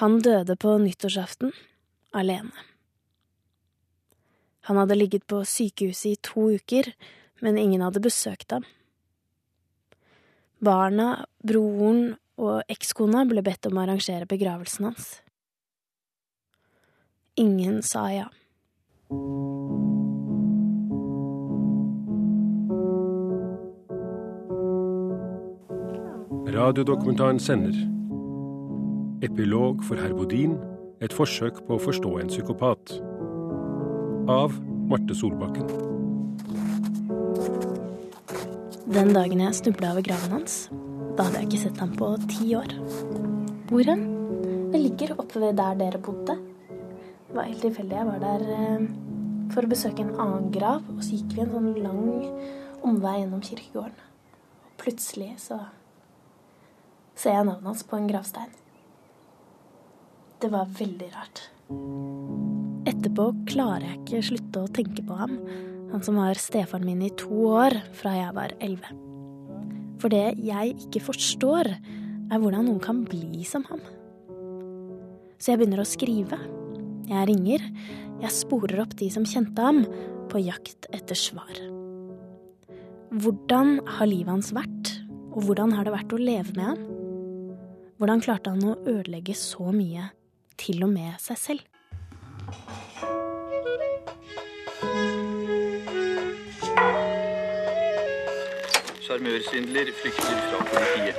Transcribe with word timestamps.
Han 0.00 0.18
døde 0.18 0.56
på 0.58 0.78
nyttårsaften, 0.82 1.52
alene. 2.10 2.50
Han 4.66 4.76
hadde 4.80 4.96
ligget 4.96 5.26
på 5.30 5.44
sykehuset 5.46 6.06
i 6.10 6.16
to 6.18 6.48
uker, 6.56 6.88
men 7.38 7.58
ingen 7.58 7.84
hadde 7.84 8.02
besøkt 8.02 8.50
ham. 8.50 8.66
Barna, 10.58 11.26
broren 11.46 12.16
og 12.40 12.64
ekskona 12.72 13.22
ble 13.28 13.44
bedt 13.46 13.68
om 13.70 13.78
å 13.78 13.84
arrangere 13.84 14.26
begravelsen 14.26 14.88
hans. 14.88 15.10
Ingen 17.38 17.82
sa 17.86 18.08
ja. 18.10 18.28
Radiodokumentaren 26.54 27.38
sender. 27.38 28.03
Epilog 29.24 29.80
for 29.88 29.96
herr 29.96 30.12
Bodin. 30.12 30.58
Et 31.00 31.12
forsøk 31.16 31.62
på 31.64 31.78
å 31.78 31.80
forstå 31.80 32.10
en 32.20 32.28
psykopat. 32.28 32.90
Av 34.28 34.52
Marte 34.90 35.14
Solbakken. 35.16 35.70
Den 38.92 39.14
dagen 39.16 39.40
jeg 39.40 39.56
snubla 39.56 39.94
over 39.94 40.04
graven 40.04 40.34
hans, 40.36 40.56
da 41.16 41.24
hadde 41.24 41.40
jeg 41.40 41.48
ikke 41.48 41.60
sett 41.62 41.80
ham 41.80 41.94
på 41.96 42.10
ti 42.28 42.50
år. 42.58 42.74
Hvor 43.70 43.88
hen? 43.88 44.02
Det 44.74 44.80
ligger 44.82 45.14
oppe 45.16 45.40
ved 45.40 45.56
der 45.56 45.78
dere 45.80 46.00
bodde. 46.04 46.36
Det 46.68 47.38
var 47.38 47.48
helt 47.48 47.64
tilfeldig. 47.64 47.96
Jeg 47.96 48.08
var 48.10 48.20
der 48.26 48.44
eh, 48.58 48.88
for 49.54 49.64
å 49.64 49.70
besøke 49.70 50.04
en 50.04 50.12
annen 50.18 50.50
grav, 50.52 50.82
og 50.92 51.00
så 51.00 51.16
gikk 51.16 51.32
vi 51.38 51.46
en 51.46 51.54
sånn 51.54 51.70
lang 51.80 52.04
omvei 52.84 53.14
gjennom 53.22 53.40
kirkegården. 53.48 54.04
Og 54.68 54.76
plutselig 54.84 55.30
så 55.46 55.62
ser 57.16 57.38
jeg 57.38 57.48
navnet 57.48 57.72
hans 57.72 57.86
på 57.88 57.96
en 57.96 58.10
gravstein. 58.12 58.52
Det 60.44 60.50
var 60.52 60.68
veldig 60.76 61.06
rart. 61.14 61.40
Etterpå 62.84 63.30
klarer 63.48 63.86
jeg 63.86 64.00
ikke 64.02 64.18
slutte 64.26 64.60
å 64.60 64.72
tenke 64.76 65.00
på 65.08 65.14
ham, 65.16 65.38
han 65.88 66.02
som 66.04 66.18
var 66.20 66.36
stefaren 66.36 66.84
min 66.84 67.00
i 67.06 67.08
to 67.16 67.46
år 67.48 67.72
fra 67.96 68.10
jeg 68.12 68.34
var 68.36 68.52
elleve. 68.58 68.90
For 70.02 70.12
det 70.12 70.34
jeg 70.44 70.74
ikke 70.84 71.00
forstår, 71.06 71.70
er 72.28 72.42
hvordan 72.42 72.66
noen 72.68 72.82
kan 72.84 73.00
bli 73.08 73.40
som 73.48 73.64
ham. 73.70 73.80
Så 75.40 75.54
jeg 75.54 75.62
begynner 75.62 75.80
å 75.80 75.86
skrive. 75.88 76.36
Jeg 77.08 77.28
ringer. 77.30 77.64
Jeg 78.20 78.36
sporer 78.36 78.82
opp 78.82 78.92
de 79.00 79.08
som 79.14 79.24
kjente 79.24 79.64
ham, 79.64 79.80
på 80.28 80.42
jakt 80.44 80.90
etter 80.92 81.16
svar. 81.16 81.54
Hvordan 83.16 83.78
har 83.96 84.10
livet 84.10 84.28
hans 84.28 84.52
vært, 84.52 84.92
og 85.32 85.46
hvordan 85.46 85.72
har 85.72 85.88
det 85.88 85.96
vært 85.96 86.12
å 86.12 86.20
leve 86.20 86.52
med 86.52 86.68
ham? 86.68 86.84
Hvordan 87.96 88.24
klarte 88.28 88.52
han 88.52 88.68
å 88.74 88.76
ødelegge 88.82 89.38
så 89.38 89.70
mye, 89.72 90.10
til 90.58 90.82
og 90.84 90.90
med 90.92 91.16
seg 91.22 91.38
selv? 91.38 91.62
Sjarmørsvindler 99.04 99.92
flykter 100.00 100.36
fra 100.50 100.58
politiet. 100.70 101.16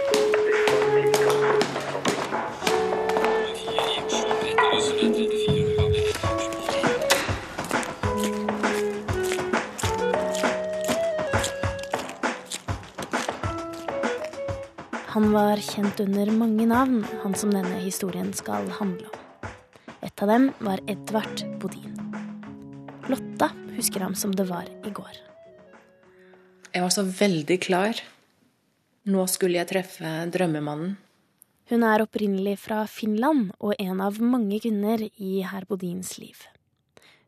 Han 15.15 15.31
var 15.31 15.61
kjent 15.63 15.99
under 16.03 16.31
mange 16.35 16.65
navn, 16.67 17.05
han 17.23 17.35
som 17.39 17.53
denne 17.55 17.77
historien 17.79 18.33
skal 18.35 18.67
handle 18.81 19.07
om. 19.07 19.24
Et 20.15 20.21
av 20.23 20.29
dem 20.31 20.45
var 20.63 20.79
Edvard 20.87 21.41
Bodin. 21.59 21.95
Lotta 23.11 23.49
husker 23.75 23.99
ham 23.99 24.13
som 24.15 24.31
det 24.31 24.45
var 24.47 24.69
i 24.87 24.91
går. 24.95 25.17
Jeg 26.71 26.83
var 26.85 26.93
så 26.95 27.03
veldig 27.03 27.57
klar. 27.59 27.99
Nå 29.11 29.25
skulle 29.27 29.59
jeg 29.59 29.67
treffe 29.73 30.13
drømmemannen. 30.31 30.93
Hun 31.67 31.83
er 31.83 32.05
opprinnelig 32.05 32.55
fra 32.63 32.85
Finland 32.87 33.51
og 33.59 33.75
en 33.75 33.99
av 34.07 34.21
mange 34.23 34.61
kvinner 34.63 35.03
i 35.03 35.41
herr 35.43 35.67
Bodins 35.67 36.13
liv. 36.21 36.47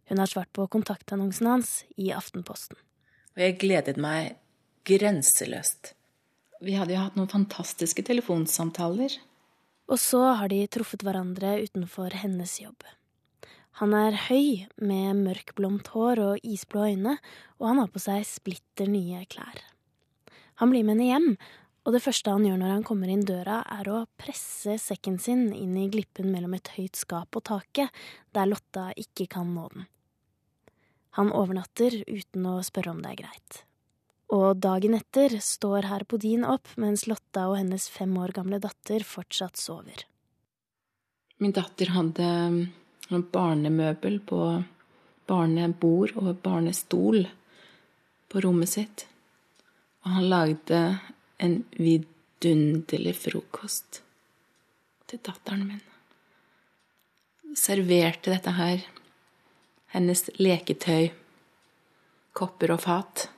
Hun 0.08 0.24
har 0.24 0.32
svart 0.32 0.54
på 0.56 0.70
kontaktannonsen 0.72 1.52
hans 1.58 1.74
i 2.00 2.14
Aftenposten. 2.16 2.80
Og 3.36 3.44
jeg 3.50 3.60
gledet 3.66 4.00
meg 4.00 4.38
grenseløst. 4.88 5.92
Vi 6.64 6.80
hadde 6.80 6.96
jo 6.96 7.04
hatt 7.04 7.20
noen 7.20 7.36
fantastiske 7.36 8.08
telefonsamtaler. 8.08 9.20
Og 9.88 10.00
så 10.02 10.20
har 10.40 10.52
de 10.52 10.60
truffet 10.68 11.04
hverandre 11.06 11.58
utenfor 11.64 12.16
hennes 12.20 12.58
jobb. 12.60 12.84
Han 13.80 13.94
er 13.94 14.18
høy, 14.28 14.66
med 14.82 15.20
mørkblondt 15.22 15.92
hår 15.94 16.20
og 16.24 16.46
isblå 16.46 16.88
øyne, 16.90 17.20
og 17.62 17.68
han 17.70 17.82
har 17.84 17.92
på 17.94 18.02
seg 18.02 18.26
splitter 18.26 18.90
nye 18.90 19.22
klær. 19.30 19.62
Han 20.58 20.74
blir 20.74 20.84
med 20.84 20.98
henne 20.98 21.12
hjem, 21.12 21.30
og 21.86 21.94
det 21.94 22.02
første 22.04 22.34
han 22.34 22.44
gjør 22.44 22.58
når 22.60 22.74
han 22.74 22.88
kommer 22.88 23.12
inn 23.14 23.22
døra, 23.24 23.62
er 23.78 23.88
å 23.94 24.08
presse 24.20 24.80
sekken 24.82 25.22
sin 25.24 25.52
inn 25.54 25.78
i 25.78 25.86
glippen 25.94 26.34
mellom 26.34 26.58
et 26.58 26.74
høyt 26.74 26.98
skap 27.00 27.38
og 27.38 27.46
taket, 27.48 27.94
der 28.36 28.50
Lotta 28.50 28.90
ikke 28.98 29.30
kan 29.38 29.54
nå 29.54 29.70
den. 29.76 29.86
Han 31.22 31.32
overnatter 31.32 32.02
uten 32.10 32.50
å 32.50 32.58
spørre 32.66 32.92
om 32.92 33.00
det 33.06 33.14
er 33.14 33.22
greit. 33.22 33.62
Og 34.34 34.58
dagen 34.60 34.98
etter 34.98 35.38
står 35.40 35.88
herr 35.88 36.04
Podin 36.04 36.44
opp 36.44 36.74
mens 36.76 37.06
Lotta 37.08 37.46
og 37.48 37.62
hennes 37.62 37.88
fem 37.88 38.12
år 38.20 38.34
gamle 38.36 38.60
datter 38.60 39.06
fortsatt 39.08 39.56
sover. 39.60 40.04
Min 41.40 41.54
datter 41.56 41.94
hadde 41.96 42.32
noen 43.08 43.24
barnemøbel 43.32 44.18
på 44.28 44.42
barnebord 45.28 46.16
og 46.20 46.42
barnestol 46.44 47.22
på 48.28 48.44
rommet 48.44 48.74
sitt. 48.74 49.06
Og 50.04 50.18
han 50.18 50.28
lagde 50.32 50.82
en 51.44 51.62
vidunderlig 51.78 53.16
frokost 53.16 54.02
til 55.08 55.24
datteren 55.24 55.64
min. 55.70 55.84
Serverte 57.56 58.34
dette 58.34 58.54
her, 58.58 58.84
hennes 59.96 60.26
leketøy, 60.36 61.14
kopper 62.36 62.76
og 62.76 62.84
fat, 62.84 63.30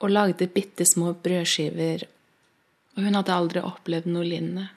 og 0.00 0.12
lagde 0.12 0.48
bitte 0.48 0.86
små 0.88 1.12
brødskiver, 1.22 2.06
og 2.96 3.04
hun 3.04 3.16
hadde 3.18 3.36
aldri 3.36 3.62
opplevd 3.64 4.08
noe 4.10 4.26
lignende. 4.26 4.68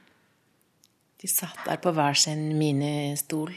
De 1.24 1.30
satt 1.32 1.64
der 1.66 1.80
på 1.80 1.94
hver 1.96 2.18
sin 2.20 2.50
ministol. 2.60 3.54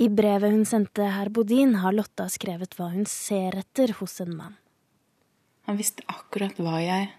I 0.00 0.08
brevet 0.10 0.50
hun 0.50 0.64
sendte 0.66 1.06
herr 1.12 1.30
Bodin, 1.30 1.76
har 1.84 1.94
Lotta 1.94 2.26
skrevet 2.32 2.74
hva 2.78 2.88
hun 2.94 3.04
ser 3.08 3.60
etter 3.60 3.92
hos 4.00 4.16
en 4.24 4.32
mann. 4.34 4.56
Han 5.68 5.78
visste 5.78 6.04
akkurat 6.10 6.56
hva 6.60 6.80
jeg 6.82 7.10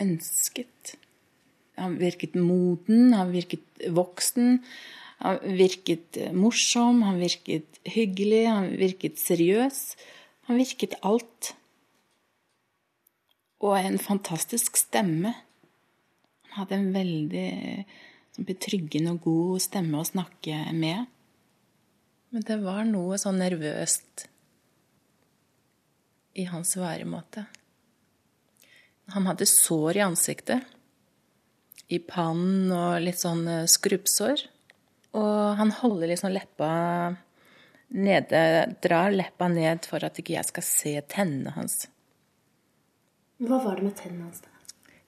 ønsket. 0.00 0.94
Han 1.80 1.96
virket 2.00 2.36
moden, 2.36 3.14
han 3.16 3.32
virket 3.32 3.64
voksen, 3.96 4.60
han 5.20 5.40
virket 5.56 6.20
morsom, 6.36 7.02
han 7.04 7.20
virket 7.20 7.80
hyggelig, 7.88 8.44
han 8.48 8.70
virket 8.80 9.20
seriøs. 9.20 9.80
Han 10.48 10.60
virket 10.60 10.96
alt. 11.06 11.54
Og 13.60 13.76
en 13.76 13.98
fantastisk 14.00 14.78
stemme. 14.80 15.34
Han 16.50 16.62
hadde 16.62 16.78
en 16.78 16.92
veldig 16.94 17.50
sånn 18.34 18.48
betryggende 18.48 19.14
og 19.14 19.24
god 19.26 19.64
stemme 19.66 20.00
å 20.00 20.08
snakke 20.08 20.62
med. 20.76 21.06
Men 22.30 22.46
det 22.46 22.60
var 22.62 22.84
noe 22.88 23.18
sånn 23.20 23.40
nervøst 23.42 24.26
i 26.38 26.46
hans 26.48 26.76
væremåte. 26.78 27.44
Han 29.10 29.26
hadde 29.26 29.48
sår 29.50 29.98
i 29.98 30.04
ansiktet. 30.04 30.76
I 31.90 31.98
pannen 32.06 32.70
og 32.70 33.00
litt 33.02 33.18
sånn 33.18 33.42
skrubbsår. 33.68 34.44
Og 35.18 35.56
han 35.58 35.72
holder 35.80 36.12
liksom 36.12 36.30
leppa 36.30 36.70
nede 37.90 38.42
Drar 38.78 39.10
leppa 39.10 39.48
ned 39.50 39.88
for 39.90 40.06
at 40.06 40.20
ikke 40.22 40.36
jeg 40.36 40.46
skal 40.52 40.66
se 40.66 40.92
tennene 41.10 41.56
hans. 41.56 41.88
Hva 43.40 43.58
var 43.64 43.78
det 43.78 43.86
med 43.88 43.96
tennene 43.96 44.28
hans, 44.28 44.42
da? 44.44 44.48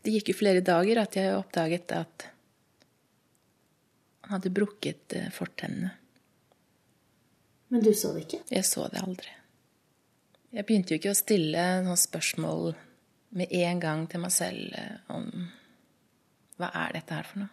Det 0.03 0.15
gikk 0.17 0.33
jo 0.33 0.39
flere 0.39 0.63
dager 0.65 1.03
at 1.03 1.17
jeg 1.19 1.35
oppdaget 1.37 1.93
at 1.95 2.25
han 4.23 4.39
hadde 4.39 4.53
brukket 4.55 5.15
fortennene. 5.35 5.93
Men 7.73 7.85
du 7.85 7.93
så 7.97 8.13
det 8.15 8.27
ikke? 8.27 8.41
Jeg 8.53 8.67
så 8.69 8.87
det 8.93 9.03
aldri. 9.03 9.31
Jeg 10.53 10.67
begynte 10.69 10.93
jo 10.93 11.01
ikke 11.01 11.13
å 11.15 11.17
stille 11.17 11.63
noen 11.85 12.01
spørsmål 12.01 12.73
med 13.39 13.53
en 13.63 13.81
gang 13.81 14.05
til 14.13 14.21
meg 14.21 14.35
selv 14.35 14.75
om 15.13 15.29
hva 16.61 16.69
er 16.83 16.99
dette 16.99 17.17
her 17.17 17.29
for 17.29 17.45
noe. 17.45 17.53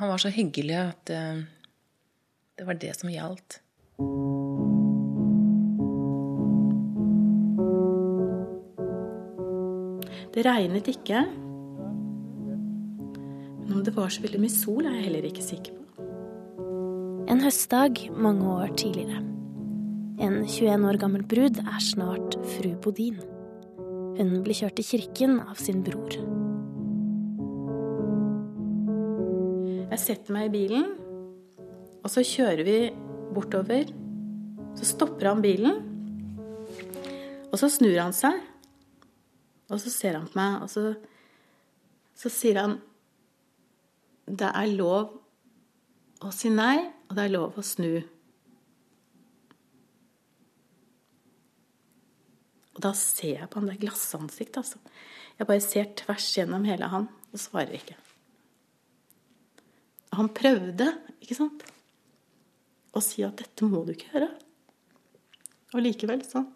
Han 0.00 0.10
var 0.10 0.22
så 0.22 0.32
hyggelig 0.34 0.78
at 0.80 1.04
det 1.08 2.66
var 2.66 2.80
det 2.80 2.94
som 2.98 3.12
gjaldt. 3.12 3.60
Det 10.34 10.42
regnet 10.42 10.88
ikke. 10.90 11.20
Men 13.64 13.76
om 13.76 13.82
det 13.86 13.92
var 13.94 14.10
så 14.10 14.24
veldig 14.24 14.40
mye 14.42 14.50
sol, 14.50 14.82
er 14.82 14.96
jeg 14.96 15.04
heller 15.06 15.28
ikke 15.28 15.44
sikker 15.46 15.76
på. 15.78 16.06
En 17.30 17.38
høstdag 17.40 18.00
mange 18.18 18.42
år 18.50 18.72
tidligere. 18.74 19.20
En 20.24 20.40
21 20.42 20.88
år 20.90 20.98
gammel 20.98 21.22
brud 21.26 21.60
er 21.62 21.82
snart 21.82 22.34
fru 22.56 22.72
Bodin. 22.82 23.20
Hun 24.18 24.42
blir 24.42 24.58
kjørt 24.58 24.76
til 24.78 24.88
kirken 24.88 25.38
av 25.42 25.58
sin 25.62 25.84
bror. 25.86 26.18
Jeg 29.94 30.02
setter 30.02 30.34
meg 30.34 30.48
i 30.48 30.54
bilen, 30.56 30.88
og 32.02 32.10
så 32.10 32.26
kjører 32.26 32.64
vi 32.66 32.78
bortover. 33.34 33.90
Så 34.74 34.90
stopper 34.90 35.30
han 35.30 35.42
bilen, 35.44 35.78
og 37.52 37.56
så 37.60 37.70
snur 37.70 38.00
han 38.02 38.14
seg. 38.16 38.42
Og 39.72 39.80
så 39.80 39.92
ser 39.92 40.18
han 40.18 40.26
på 40.28 40.38
meg, 40.38 40.64
og 40.64 40.70
så, 40.70 40.92
så 42.18 42.32
sier 42.32 42.60
han 42.60 42.78
Det 44.24 44.48
er 44.48 44.72
lov 44.72 45.14
å 46.24 46.30
si 46.32 46.50
nei, 46.52 46.78
og 47.08 47.16
det 47.16 47.26
er 47.26 47.34
lov 47.34 47.58
å 47.60 47.64
snu. 47.64 47.98
Og 52.74 52.80
da 52.82 52.94
ser 52.96 53.42
jeg 53.42 53.50
på 53.50 53.60
han, 53.60 53.68
det 53.68 53.76
er 53.76 53.84
glassansikt, 53.84 54.56
altså. 54.60 54.80
Jeg 55.38 55.48
bare 55.50 55.62
ser 55.64 55.92
tvers 55.98 56.30
gjennom 56.36 56.64
hele 56.68 56.88
han 56.90 57.08
og 57.34 57.42
svarer 57.42 57.76
ikke. 57.76 57.96
Han 60.14 60.30
prøvde, 60.34 60.88
ikke 61.20 61.36
sant, 61.38 61.64
å 62.94 63.02
si 63.02 63.24
at 63.26 63.36
'dette 63.36 63.66
må 63.66 63.82
du 63.84 63.92
ikke 63.94 64.12
gjøre'. 64.14 64.34
Og 65.74 65.82
likevel 65.82 66.22
sånn. 66.22 66.46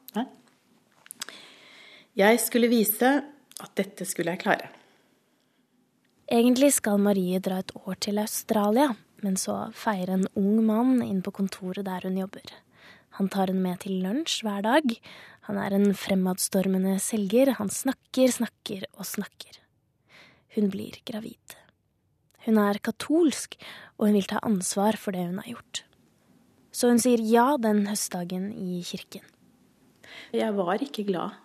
Jeg 2.19 2.41
skulle 2.43 2.67
vise 2.67 3.09
at 3.63 3.75
dette 3.79 4.03
skulle 4.09 4.33
jeg 4.35 4.43
klare. 4.43 4.73
Egentlig 6.29 6.73
skal 6.75 6.99
Marie 7.01 7.39
dra 7.41 7.61
et 7.63 7.71
år 7.79 7.95
til 8.03 8.19
Australia, 8.19 8.89
men 9.23 9.39
så 9.39 9.69
feirer 9.71 10.17
en 10.17 10.27
ung 10.35 10.59
mann 10.67 10.99
inn 11.05 11.23
på 11.23 11.33
kontoret 11.37 11.87
der 11.87 12.03
hun 12.09 12.19
jobber. 12.19 12.51
Han 13.21 13.31
tar 13.31 13.53
henne 13.53 13.63
med 13.63 13.81
til 13.87 14.03
lunsj 14.03 14.43
hver 14.43 14.67
dag. 14.67 14.99
Han 15.47 15.63
er 15.63 15.79
en 15.79 15.95
fremadstormende 15.95 16.99
selger. 17.03 17.55
Han 17.63 17.71
snakker, 17.71 18.35
snakker 18.35 18.85
og 18.99 19.07
snakker. 19.07 19.63
Hun 20.59 20.69
blir 20.75 20.99
gravid. 21.07 21.57
Hun 22.45 22.59
er 22.59 22.83
katolsk, 22.83 23.57
og 23.97 24.09
hun 24.09 24.19
vil 24.19 24.29
ta 24.31 24.43
ansvar 24.43 24.99
for 24.99 25.15
det 25.15 25.25
hun 25.31 25.39
har 25.39 25.55
gjort. 25.55 25.85
Så 26.75 26.91
hun 26.91 26.99
sier 27.03 27.23
ja 27.23 27.53
den 27.63 27.87
høstdagen 27.87 28.51
i 28.53 28.83
kirken. 28.87 29.23
Jeg 30.35 30.55
var 30.59 30.83
ikke 30.83 31.07
glad. 31.07 31.39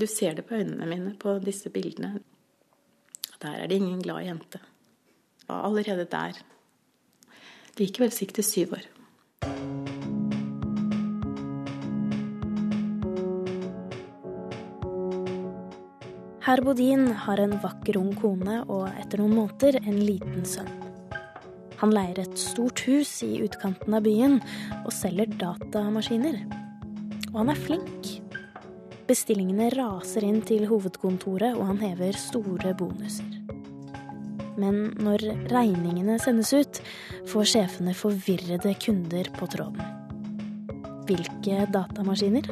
Du 0.00 0.06
ser 0.08 0.32
det 0.32 0.46
på 0.48 0.56
øynene 0.56 0.86
mine 0.88 1.10
på 1.20 1.34
disse 1.44 1.68
bildene. 1.68 2.22
Der 3.42 3.52
er 3.52 3.66
det 3.68 3.76
ingen 3.76 4.00
glad 4.02 4.24
jente. 4.24 4.60
Og 5.48 5.66
allerede 5.66 6.06
der 6.08 6.32
Det 7.76 7.86
gikk 7.86 8.00
vel 8.00 8.10
sikkert 8.12 8.44
syv 8.44 8.72
år. 8.72 8.86
Herr 16.44 16.64
Bodin 16.64 17.12
har 17.12 17.38
en 17.38 17.52
vakker 17.62 17.98
ung 18.00 18.14
kone 18.16 18.62
og 18.64 18.88
etter 18.98 19.20
noen 19.20 19.36
måneder 19.36 19.78
en 19.84 20.00
liten 20.00 20.48
sønn. 20.48 20.72
Han 21.80 21.92
leier 21.92 22.24
et 22.24 22.40
stort 22.40 22.80
hus 22.88 23.12
i 23.22 23.36
utkanten 23.44 23.94
av 23.94 24.04
byen 24.08 24.40
og 24.82 24.90
selger 24.92 25.30
datamaskiner. 25.40 26.42
Og 27.30 27.38
han 27.42 27.54
er 27.54 27.64
flink. 27.68 28.19
Bestillingene 29.10 29.72
raser 29.74 30.22
inn 30.22 30.36
til 30.46 30.68
hovedkontoret, 30.70 31.56
og 31.58 31.64
han 31.66 31.80
hever 31.82 32.14
store 32.14 32.70
bonuser. 32.78 33.26
Men 34.60 34.92
når 35.02 35.24
regningene 35.50 36.14
sendes 36.22 36.52
ut, 36.54 36.78
får 37.26 37.48
sjefene 37.50 37.94
forvirrede 37.96 38.70
kunder 38.78 39.30
på 39.34 39.48
tråden. 39.50 39.80
Hvilke 41.08 41.64
datamaskiner? 41.74 42.46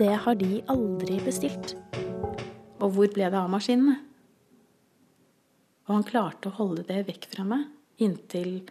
Det 0.00 0.10
har 0.24 0.40
de 0.40 0.58
aldri 0.74 1.20
bestilt. 1.22 1.76
Og 2.82 2.90
hvor 2.96 3.12
ble 3.14 3.28
det 3.30 3.38
av 3.38 3.52
maskinene? 3.52 4.00
Og 5.86 5.92
han 5.92 6.08
klarte 6.08 6.50
å 6.50 6.56
holde 6.56 6.82
det 6.88 7.04
vekk 7.12 7.28
fra 7.30 7.44
meg 7.46 7.68
inntil 8.02 8.64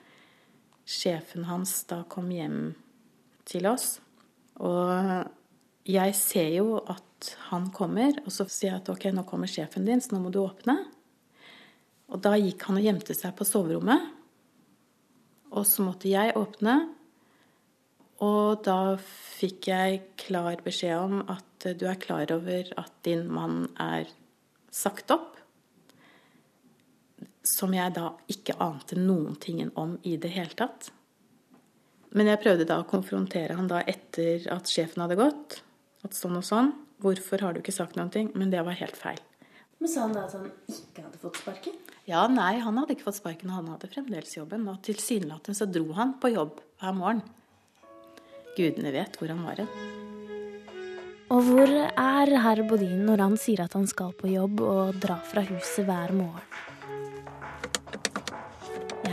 sjefen 0.84 1.48
hans 1.48 1.78
da 1.88 2.02
kom 2.12 2.28
hjem 2.34 2.74
til 3.48 3.72
oss. 3.72 4.02
Og 4.60 5.32
jeg 5.84 6.16
ser 6.16 6.50
jo 6.56 6.78
at 6.80 7.34
han 7.50 7.70
kommer, 7.76 8.16
og 8.24 8.32
så 8.32 8.46
sier 8.48 8.72
jeg 8.72 8.82
at 8.82 8.92
ok, 8.94 9.10
nå 9.16 9.26
kommer 9.28 9.52
sjefen 9.52 9.88
din, 9.88 10.02
så 10.04 10.16
nå 10.16 10.22
må 10.24 10.32
du 10.32 10.40
åpne. 10.44 10.78
Og 12.14 12.22
da 12.24 12.36
gikk 12.40 12.68
han 12.68 12.80
og 12.80 12.86
gjemte 12.86 13.16
seg 13.18 13.36
på 13.36 13.48
soverommet. 13.48 14.12
Og 15.54 15.66
så 15.68 15.86
måtte 15.86 16.12
jeg 16.12 16.36
åpne. 16.40 16.78
Og 18.24 18.64
da 18.66 18.96
fikk 19.02 19.70
jeg 19.72 20.02
klar 20.20 20.62
beskjed 20.64 20.98
om 21.00 21.24
at 21.32 21.68
du 21.80 21.86
er 21.90 22.00
klar 22.00 22.32
over 22.36 22.70
at 22.80 22.94
din 23.06 23.26
mann 23.32 23.66
er 23.82 24.08
sagt 24.74 25.12
opp. 25.14 25.36
Som 27.44 27.76
jeg 27.76 27.96
da 27.98 28.14
ikke 28.32 28.56
ante 28.64 28.96
noen 29.00 29.36
ting 29.42 29.66
om 29.80 29.98
i 30.08 30.16
det 30.22 30.32
hele 30.36 30.56
tatt. 30.60 30.94
Men 32.14 32.30
jeg 32.30 32.44
prøvde 32.44 32.70
da 32.70 32.80
å 32.80 32.88
konfrontere 32.88 33.58
han 33.58 33.68
da 33.68 33.82
etter 33.90 34.46
at 34.54 34.70
sjefen 34.70 35.04
hadde 35.04 35.20
gått. 35.20 35.60
At 36.04 36.18
sånn 36.18 36.38
og 36.40 36.46
sånn. 36.48 36.74
Hvorfor 37.04 37.42
har 37.44 37.54
du 37.54 37.62
ikke 37.62 37.76
sagt 37.76 37.98
noen 38.00 38.12
ting? 38.14 38.30
Men 38.36 38.52
det 38.54 38.64
var 38.64 38.78
helt 38.80 38.98
feil. 39.00 39.20
Men 39.80 39.92
Sa 39.92 40.06
han 40.06 40.14
da 40.16 40.26
at 40.28 40.36
han 40.38 40.46
ikke 40.72 41.04
hadde 41.04 41.20
fått 41.20 41.40
sparken? 41.42 41.80
Ja, 42.08 42.26
nei, 42.32 42.58
han 42.64 42.78
hadde 42.80 42.96
ikke 42.96 43.10
fått 43.10 43.20
sparken. 43.20 43.52
Han 43.52 43.68
hadde 43.72 43.90
fremdeles 43.92 44.36
jobben. 44.38 44.68
Og 44.72 44.80
tilsynelatende 44.86 45.58
så 45.58 45.68
dro 45.68 45.90
han 45.98 46.16
på 46.24 46.32
jobb 46.36 46.62
hver 46.80 46.96
morgen. 46.96 47.24
Gudene 48.56 48.94
vet 48.94 49.18
hvor 49.20 49.32
han 49.34 49.44
var 49.44 49.64
hen. 49.64 49.72
Og 51.34 51.48
hvor 51.48 51.72
er 51.74 52.32
herr 52.46 52.62
Bodin 52.70 53.08
når 53.08 53.24
han 53.24 53.40
sier 53.42 53.64
at 53.64 53.74
han 53.74 53.88
skal 53.90 54.12
på 54.20 54.30
jobb 54.30 54.62
og 54.62 55.00
dra 55.02 55.18
fra 55.26 55.42
huset 55.48 55.88
hver 55.88 56.14
morgen? 56.16 56.46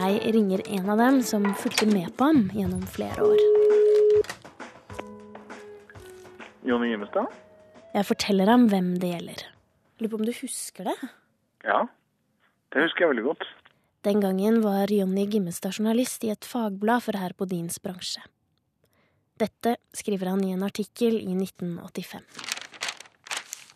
Jeg 0.01 0.35
ringer 0.35 0.63
en 0.79 0.93
av 0.93 1.01
dem 1.01 1.23
som 1.27 1.45
fulgte 1.61 1.89
med 1.91 2.13
på 2.17 2.31
ham 2.31 2.47
gjennom 2.55 2.85
flere 2.89 3.27
år. 3.27 3.60
Jonny 6.71 6.93
Gimmestad? 6.93 7.27
Jeg 7.91 8.07
forteller 8.07 8.51
ham 8.51 8.69
hvem 8.71 8.93
det 9.03 9.11
gjelder. 9.11 9.41
Lurer 9.99 10.13
på 10.13 10.21
om 10.21 10.29
du 10.29 10.33
husker 10.37 10.87
det? 10.87 10.97
Ja, 11.67 11.81
det 12.71 12.85
husker 12.85 13.05
jeg 13.05 13.15
veldig 13.15 13.27
godt. 13.27 13.49
Den 14.07 14.23
gangen 14.23 14.61
var 14.65 14.93
Jonny 14.95 15.27
Gimmestad 15.29 15.75
journalist 15.75 16.23
i 16.25 16.31
et 16.33 16.47
fagblad 16.47 17.03
for 17.05 17.19
herr 17.19 17.35
Bodins 17.37 17.81
bransje. 17.83 18.23
Dette 19.41 19.75
skriver 19.97 20.31
han 20.31 20.45
i 20.45 20.55
en 20.55 20.63
artikkel 20.63 21.19
i 21.19 21.35
1985. 21.35 22.23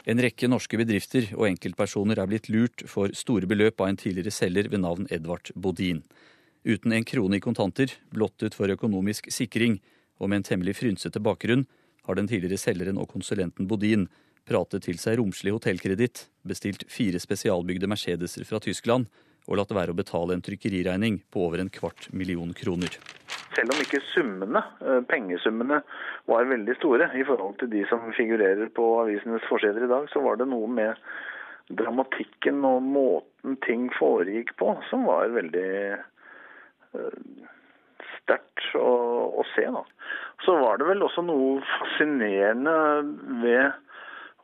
En 0.05 0.21
rekke 0.21 0.49
norske 0.53 0.77
bedrifter 0.77 1.31
og 1.35 1.49
enkeltpersoner 1.49 2.21
er 2.21 2.29
blitt 2.29 2.51
lurt 2.53 2.85
for 2.89 3.13
store 3.17 3.49
beløp 3.49 3.81
av 3.81 3.91
en 3.91 4.01
tidligere 4.01 4.33
selger 4.37 4.69
ved 4.69 4.85
navn 4.85 5.09
Edvard 5.11 5.51
Bodin. 5.57 6.03
Uten 6.65 6.93
en 6.93 7.07
krone 7.09 7.41
i 7.41 7.45
kontanter, 7.45 7.93
blottet 8.13 8.55
for 8.57 8.71
økonomisk 8.71 9.33
sikring 9.33 9.81
og 10.21 10.29
med 10.29 10.43
en 10.43 10.47
temmelig 10.53 10.77
frynsete 10.79 11.21
bakgrunn, 11.25 11.65
har 12.05 12.19
den 12.19 12.29
tidligere 12.31 12.61
selgeren 12.61 13.01
og 13.01 13.11
konsulenten 13.13 13.69
Bodin 13.69 14.09
pratet 14.49 14.85
til 14.85 14.99
seg 15.01 15.19
romslig 15.19 15.55
hotellkreditt, 15.55 16.27
bestilt 16.45 16.85
fire 16.93 17.21
spesialbygde 17.23 17.89
Mercedeser 17.89 18.45
fra 18.49 18.61
Tyskland 18.61 19.09
og 19.49 19.59
latt 19.61 19.75
være 19.77 19.93
å 19.93 19.99
betale 19.99 20.37
en 20.37 20.45
trykkeriregning 20.45 21.21
på 21.33 21.45
over 21.47 21.61
en 21.61 21.73
kvart 21.73 22.09
million 22.17 22.53
kroner. 22.57 22.97
Selv 23.55 23.75
om 23.75 23.81
ikke 23.83 24.01
summene, 24.13 24.63
eh, 24.81 25.01
pengesummene 25.09 25.83
var 26.31 26.49
veldig 26.49 26.77
store 26.79 27.11
i 27.15 27.25
forhold 27.29 27.59
til 27.61 27.71
de 27.71 27.85
som 27.91 28.05
figurerer 28.17 28.73
på 28.75 28.89
avisenes 29.03 29.45
forsider 29.49 29.85
i 29.85 29.91
dag, 29.91 30.09
så 30.13 30.25
var 30.25 30.41
det 30.41 30.49
noe 30.49 30.69
med 30.69 30.97
dramatikken 31.69 32.65
og 32.69 32.83
måten 32.83 33.57
ting 33.65 33.89
foregikk 33.99 34.57
på 34.61 34.75
som 34.91 35.07
var 35.09 35.33
veldig 35.33 35.69
uh, 36.93 37.15
sterkt 38.25 38.75
å, 38.79 38.93
å, 39.41 39.45
se. 39.55 39.67
Da. 39.71 39.85
Så 40.45 40.57
var 40.61 40.81
det 40.81 40.89
vel 40.89 41.05
også 41.07 41.25
noe 41.25 41.61
fascinerende 41.77 42.77
ved 43.45 43.77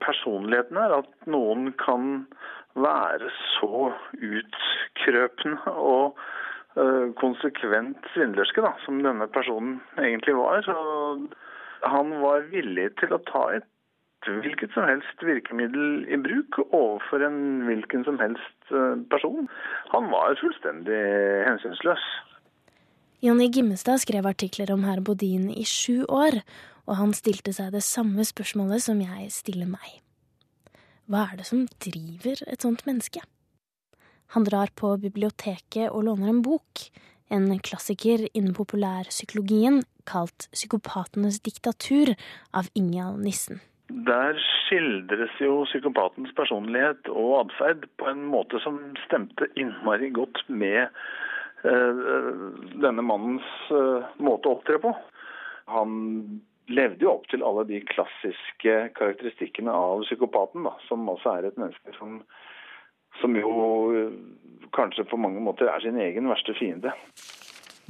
personligheten 0.04 0.78
her, 0.80 1.00
at 1.02 1.30
noen 1.30 1.72
kan 1.80 2.24
være 2.78 3.28
så 3.58 3.90
utkrøpende 4.14 5.74
og 5.74 6.20
uh, 6.78 7.10
konsekvent 7.20 8.06
svindlerske 8.14 8.62
da, 8.64 8.72
som 8.84 9.02
denne 9.04 9.28
personen 9.34 9.80
egentlig 9.98 10.36
var. 10.38 10.62
Så 10.64 10.76
han 11.90 12.16
var 12.22 12.48
villig 12.52 12.92
til 13.00 13.16
å 13.16 13.22
ta 13.28 13.44
et 13.58 13.68
hvilket 14.28 14.74
som 14.76 14.84
helst 14.84 15.22
virkemiddel 15.24 16.04
i 16.12 16.18
bruk 16.20 16.58
overfor 16.66 17.24
en 17.24 17.62
hvilken 17.64 18.04
som 18.04 18.18
helst 18.20 18.72
person. 19.12 19.48
Han 19.94 20.10
var 20.12 20.36
fullstendig 20.42 21.00
hensynsløs. 21.46 22.04
Jonny 23.20 23.50
Gimmestad 23.52 24.00
skrev 24.00 24.24
artikler 24.24 24.70
om 24.72 24.86
herr 24.88 25.02
Bodin 25.04 25.50
i 25.52 25.66
sju 25.68 26.06
år, 26.08 26.38
og 26.88 26.94
han 26.96 27.10
stilte 27.12 27.52
seg 27.52 27.74
det 27.74 27.82
samme 27.84 28.24
spørsmålet 28.24 28.80
som 28.86 29.02
jeg 29.04 29.26
stiller 29.34 29.68
meg. 29.68 29.98
Hva 31.04 31.26
er 31.26 31.42
det 31.42 31.46
som 31.50 31.66
driver 31.84 32.40
et 32.48 32.64
sånt 32.64 32.86
menneske? 32.88 33.20
Han 34.32 34.48
drar 34.48 34.72
på 34.72 34.94
biblioteket 35.02 35.90
og 35.90 36.06
låner 36.08 36.32
en 36.32 36.40
bok, 36.46 36.86
en 37.28 37.52
klassiker 37.60 38.24
innen 38.32 38.56
populærpsykologien 38.56 39.82
kalt 40.08 40.48
Psykopatenes 40.56 41.42
diktatur 41.44 42.14
av 42.56 42.72
Ingjald 42.72 43.20
Nissen. 43.20 43.60
Der 44.08 44.38
skildres 44.64 45.34
jo 45.44 45.66
psykopatens 45.68 46.32
personlighet 46.38 47.12
og 47.12 47.42
atferd 47.42 47.84
på 48.00 48.08
en 48.08 48.24
måte 48.32 48.62
som 48.64 48.80
stemte 49.04 49.50
innmari 49.60 50.08
godt 50.14 50.40
med 50.48 50.88
denne 51.62 53.02
mannens 53.04 53.48
eh, 53.74 54.06
måte 54.22 54.48
å 54.48 54.56
opptre 54.58 54.78
på. 54.82 54.94
Han 55.70 55.90
levde 56.70 57.04
jo 57.04 57.16
opp 57.16 57.26
til 57.30 57.44
alle 57.46 57.66
de 57.68 57.82
klassiske 57.90 58.76
karakteristikkene 58.96 59.74
av 59.74 60.04
psykopaten, 60.06 60.64
da, 60.66 60.76
som 60.86 61.08
altså 61.10 61.34
er 61.34 61.50
et 61.50 61.58
menneske 61.60 61.94
som, 61.98 62.20
som 63.20 63.36
jo 63.36 63.50
kanskje 64.76 65.04
på 65.10 65.18
mange 65.18 65.42
måter 65.42 65.70
er 65.70 65.82
sin 65.82 65.98
egen 66.00 66.30
verste 66.30 66.54
fiende. 66.58 66.94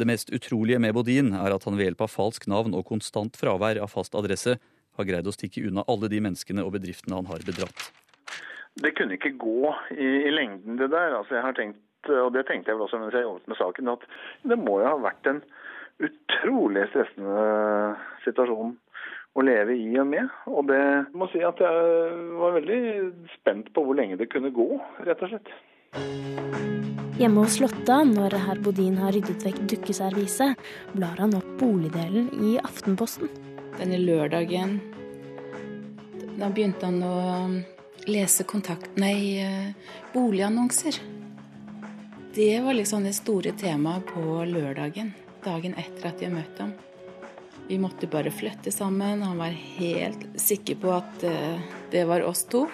Det 0.01 0.07
mest 0.09 0.33
utrolige 0.33 0.81
med 0.81 0.95
Bodin 0.97 1.35
er 1.37 1.53
at 1.53 1.67
han 1.69 1.77
ved 1.77 1.91
hjelp 1.91 2.07
av 2.07 2.13
falsk 2.15 2.47
navn 2.49 2.73
og 2.79 2.87
konstant 2.89 3.37
fravær 3.37 3.83
av 3.85 3.93
fast 3.93 4.17
adresse 4.17 4.57
har 4.97 5.09
greid 5.09 5.29
å 5.29 5.35
stikke 5.35 5.67
unna 5.69 5.85
alle 5.93 6.09
de 6.09 6.23
menneskene 6.25 6.65
og 6.65 6.73
bedriftene 6.79 7.19
han 7.19 7.29
har 7.29 7.45
bedratt. 7.45 7.91
Det 8.81 8.95
kunne 8.97 9.19
ikke 9.19 9.35
gå 9.37 9.75
i, 9.93 10.09
i 10.29 10.33
lengden, 10.33 10.79
det 10.81 10.89
der. 10.95 11.19
Altså, 11.19 11.37
jeg 11.37 11.45
har 11.45 11.57
tenkt, 11.59 11.81
og 12.09 12.33
det 12.33 12.47
tenkte 12.49 12.73
jeg 12.73 12.79
vel 12.79 12.87
også 12.87 13.01
mens 13.01 13.17
jeg 13.17 13.27
jobbet 13.27 13.51
med 13.51 13.59
saken, 13.61 13.91
at 13.93 14.07
det 14.53 14.59
må 14.59 14.79
jo 14.81 14.89
ha 14.89 14.97
vært 15.03 15.29
en 15.29 15.43
utrolig 16.01 16.87
stressende 16.89 17.43
situasjon 18.25 18.73
å 19.37 19.45
leve 19.47 19.77
i 19.79 19.91
og 20.01 20.09
med. 20.11 20.31
Og 20.51 20.67
det 20.71 20.83
må 21.15 21.29
si 21.31 21.43
at 21.47 21.61
jeg 21.63 22.15
var 22.41 22.57
veldig 22.57 22.81
spent 23.37 23.71
på 23.75 23.85
hvor 23.87 23.99
lenge 23.99 24.19
det 24.21 24.31
kunne 24.33 24.53
gå, 24.55 24.69
rett 25.07 25.27
og 25.27 25.35
slett. 25.35 25.53
Hjemme 27.21 27.45
hos 27.45 27.59
Lotta, 27.61 27.99
når 28.09 28.39
herr 28.47 28.61
Bodin 28.65 28.97
har 28.97 29.13
ryddet 29.13 29.45
vekk 29.45 29.61
dukkeserviset, 29.75 30.57
blar 30.95 31.21
han 31.21 31.37
opp 31.37 31.51
boligdelen 31.61 32.31
i 32.41 32.57
Aftenposten. 32.63 33.29
Denne 33.77 34.01
lørdagen 34.01 34.79
Da 36.41 36.49
begynte 36.49 36.89
han 36.89 37.03
å 37.05 37.17
lese 38.09 38.47
kontakt... 38.49 38.97
Nei, 38.97 39.37
eh, 39.45 39.99
boligannonser. 40.15 40.97
Det 42.35 42.61
var 42.61 42.75
liksom 42.75 43.05
det 43.05 43.13
store 43.13 43.53
temaet 43.53 44.07
på 44.07 44.45
lørdagen 44.47 45.11
dagen 45.45 45.75
etter 45.79 46.11
at 46.11 46.21
jeg 46.23 46.31
møtte 46.31 46.63
ham. 46.63 46.73
Vi 47.67 47.79
måtte 47.81 48.07
bare 48.11 48.31
flytte 48.35 48.71
sammen. 48.75 49.23
Han 49.23 49.39
var 49.41 49.55
helt 49.55 50.27
sikker 50.39 50.79
på 50.83 50.93
at 50.95 51.25
uh, 51.27 51.59
det 51.91 52.05
var 52.07 52.23
oss 52.27 52.45
to. 52.51 52.65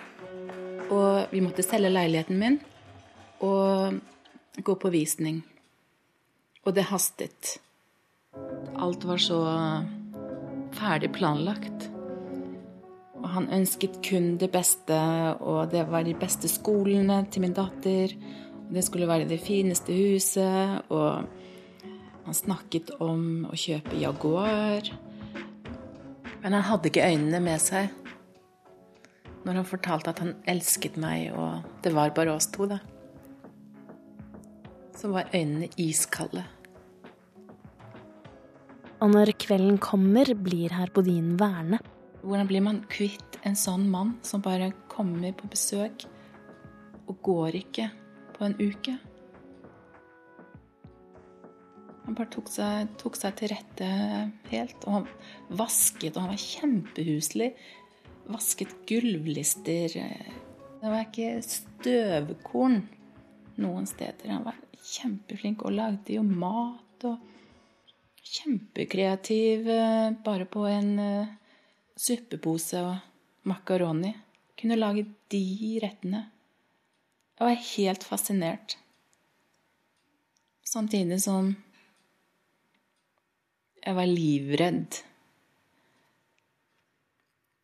Og 0.92 1.32
vi 1.32 1.42
måtte 1.44 1.64
selge 1.64 1.90
leiligheten 1.92 2.40
min 2.40 2.60
og 3.44 3.96
gå 4.64 4.76
på 4.80 4.92
visning. 4.92 5.42
Og 6.64 6.74
det 6.76 6.88
hastet. 6.90 7.56
Alt 8.76 9.04
var 9.08 9.20
så 9.20 9.40
ferdig 10.76 11.12
planlagt. 11.16 11.90
Og 13.22 13.28
han 13.32 13.48
ønsket 13.52 14.02
kun 14.04 14.34
det 14.40 14.50
beste, 14.52 14.96
og 15.40 15.72
det 15.72 15.86
var 15.90 16.04
de 16.06 16.14
beste 16.16 16.48
skolene 16.50 17.22
til 17.32 17.44
min 17.46 17.56
datter. 17.56 18.12
Det 18.72 18.82
skulle 18.84 19.08
være 19.08 19.28
det 19.28 19.40
fineste 19.40 19.94
huset. 19.94 20.82
og 20.90 21.26
han 22.26 22.34
snakket 22.34 22.90
om 22.98 23.46
å 23.46 23.54
kjøpe 23.54 23.94
Jaguar. 24.00 24.88
Men 26.42 26.56
han 26.56 26.64
hadde 26.66 26.90
ikke 26.90 27.06
øynene 27.06 27.40
med 27.42 27.62
seg 27.62 27.92
når 29.46 29.60
han 29.60 29.68
fortalte 29.68 30.10
at 30.10 30.20
han 30.24 30.32
elsket 30.50 30.96
meg, 30.98 31.28
og 31.30 31.62
det 31.84 31.92
var 31.94 32.10
bare 32.16 32.32
oss 32.34 32.48
to, 32.50 32.66
da. 32.66 32.80
Så 34.98 35.12
var 35.12 35.30
øynene 35.30 35.68
iskalde. 35.78 36.42
Og 38.98 39.12
når 39.12 39.30
kvelden 39.38 39.78
kommer, 39.78 40.32
blir 40.34 40.74
herr 40.74 40.90
Bodin 40.90 41.36
værende. 41.38 41.78
Hvordan 42.26 42.50
blir 42.50 42.64
man 42.66 42.82
kvitt 42.90 43.38
en 43.46 43.54
sånn 43.54 43.86
mann 43.92 44.16
som 44.26 44.42
bare 44.42 44.72
kommer 44.90 45.30
på 45.38 45.46
besøk 45.52 46.08
og 47.06 47.20
går 47.22 47.60
ikke 47.60 47.86
på 48.36 48.46
en 48.46 48.56
uke? 48.60 48.96
Han 52.06 52.14
bare 52.14 52.30
tok 52.30 52.50
seg, 52.52 52.92
tok 53.00 53.18
seg, 53.18 53.34
til 53.40 53.50
rette 53.50 53.88
helt. 54.52 54.86
Og 54.86 55.00
han 55.00 55.08
vasket, 55.58 56.14
og 56.14 56.22
han 56.22 56.34
var 56.34 56.42
kjempehuslig. 56.42 57.50
Vasket 58.30 58.76
gulvlister. 58.86 59.96
Det 59.96 60.92
var 60.92 61.02
ikke 61.02 61.40
støvkorn 61.42 62.84
noen 63.62 63.88
steder. 63.90 64.30
Han 64.36 64.46
var 64.46 64.60
kjempeflink 64.86 65.66
og 65.66 65.74
lagde 65.74 66.14
jo 66.14 66.22
mat 66.26 67.08
og 67.08 67.32
Kjempekreativ 68.26 69.68
eh, 69.70 70.10
bare 70.24 70.44
på 70.50 70.64
en 70.66 70.98
uh, 70.98 71.28
suppepose 71.94 72.80
og 72.82 73.46
makaroni. 73.46 74.10
Kunne 74.58 74.78
lage 74.78 75.06
de 75.30 75.78
rettene. 75.82 76.24
Jeg 77.36 77.44
var 77.44 77.64
helt 77.76 78.04
fascinert. 78.04 78.78
Samtidig 80.64 81.18
som 81.22 81.52
jeg 83.86 83.94
var 83.94 84.08
livredd. 84.10 85.02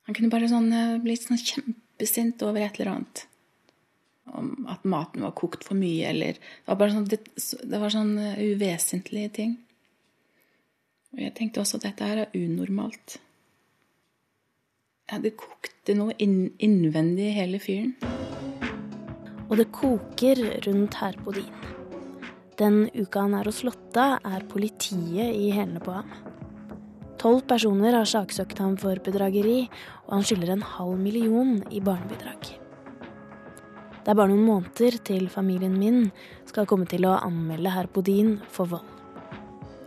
Han 0.07 0.17
kunne 0.17 0.31
bare 0.31 0.51
sånn, 0.51 0.69
bli 0.69 1.09
blitt 1.09 1.25
sånn 1.25 1.41
kjempesint 1.41 2.43
over 2.45 2.63
et 2.63 2.79
eller 2.79 2.93
annet. 2.93 3.25
Om 4.33 4.69
at 4.71 4.85
maten 4.87 5.25
var 5.25 5.35
kokt 5.35 5.65
for 5.67 5.79
mye, 5.79 6.07
eller 6.13 6.37
Det 6.37 6.69
var 6.69 6.79
bare 6.79 6.95
sånn, 6.95 7.09
det, 7.11 7.19
det 7.65 7.81
var 7.83 7.91
sånn 7.91 8.15
eh, 8.21 8.39
uvesentlige 8.53 9.33
ting. 9.41 9.57
Og 11.13 11.25
jeg 11.25 11.35
tenkte 11.37 11.65
også 11.65 11.81
at 11.81 11.89
dette 11.89 12.09
her 12.09 12.23
er 12.23 12.37
unormalt. 12.39 13.19
Ja, 15.11 15.19
det 15.19 15.35
kokte 15.41 15.97
noe 15.99 16.15
inn, 16.23 16.53
innvendig 16.63 17.33
i 17.33 17.39
hele 17.41 17.61
fyren. 17.61 17.97
Og 19.53 19.59
det 19.61 19.69
koker 19.77 20.39
rundt 20.65 20.95
herr 20.97 21.17
Bodin. 21.21 21.51
Den 22.57 22.87
uka 22.97 23.27
han 23.27 23.35
er 23.37 23.49
hos 23.51 23.61
Lotta, 23.67 24.17
er 24.25 24.47
politiet 24.49 25.35
i 25.37 25.51
hælene 25.53 25.83
på 25.85 25.93
ham. 25.93 26.09
Tolv 27.21 27.45
personer 27.47 27.93
har 27.99 28.09
saksøkt 28.09 28.63
ham 28.65 28.79
for 28.81 28.97
bedrageri, 29.05 29.67
og 30.09 30.15
han 30.17 30.25
skylder 30.25 30.55
en 30.55 30.65
halv 30.65 30.97
million 30.99 31.59
i 31.69 31.83
barnebidrag. 31.85 32.49
Det 34.03 34.11
er 34.11 34.19
bare 34.19 34.33
noen 34.33 34.49
måneder 34.49 34.97
til 35.05 35.29
familien 35.31 35.77
min 35.79 36.09
skal 36.49 36.67
komme 36.67 36.89
til 36.91 37.05
å 37.07 37.19
anmelde 37.21 37.77
herr 37.77 37.93
Bodin 37.93 38.39
for 38.51 38.73
vold. 38.73 38.89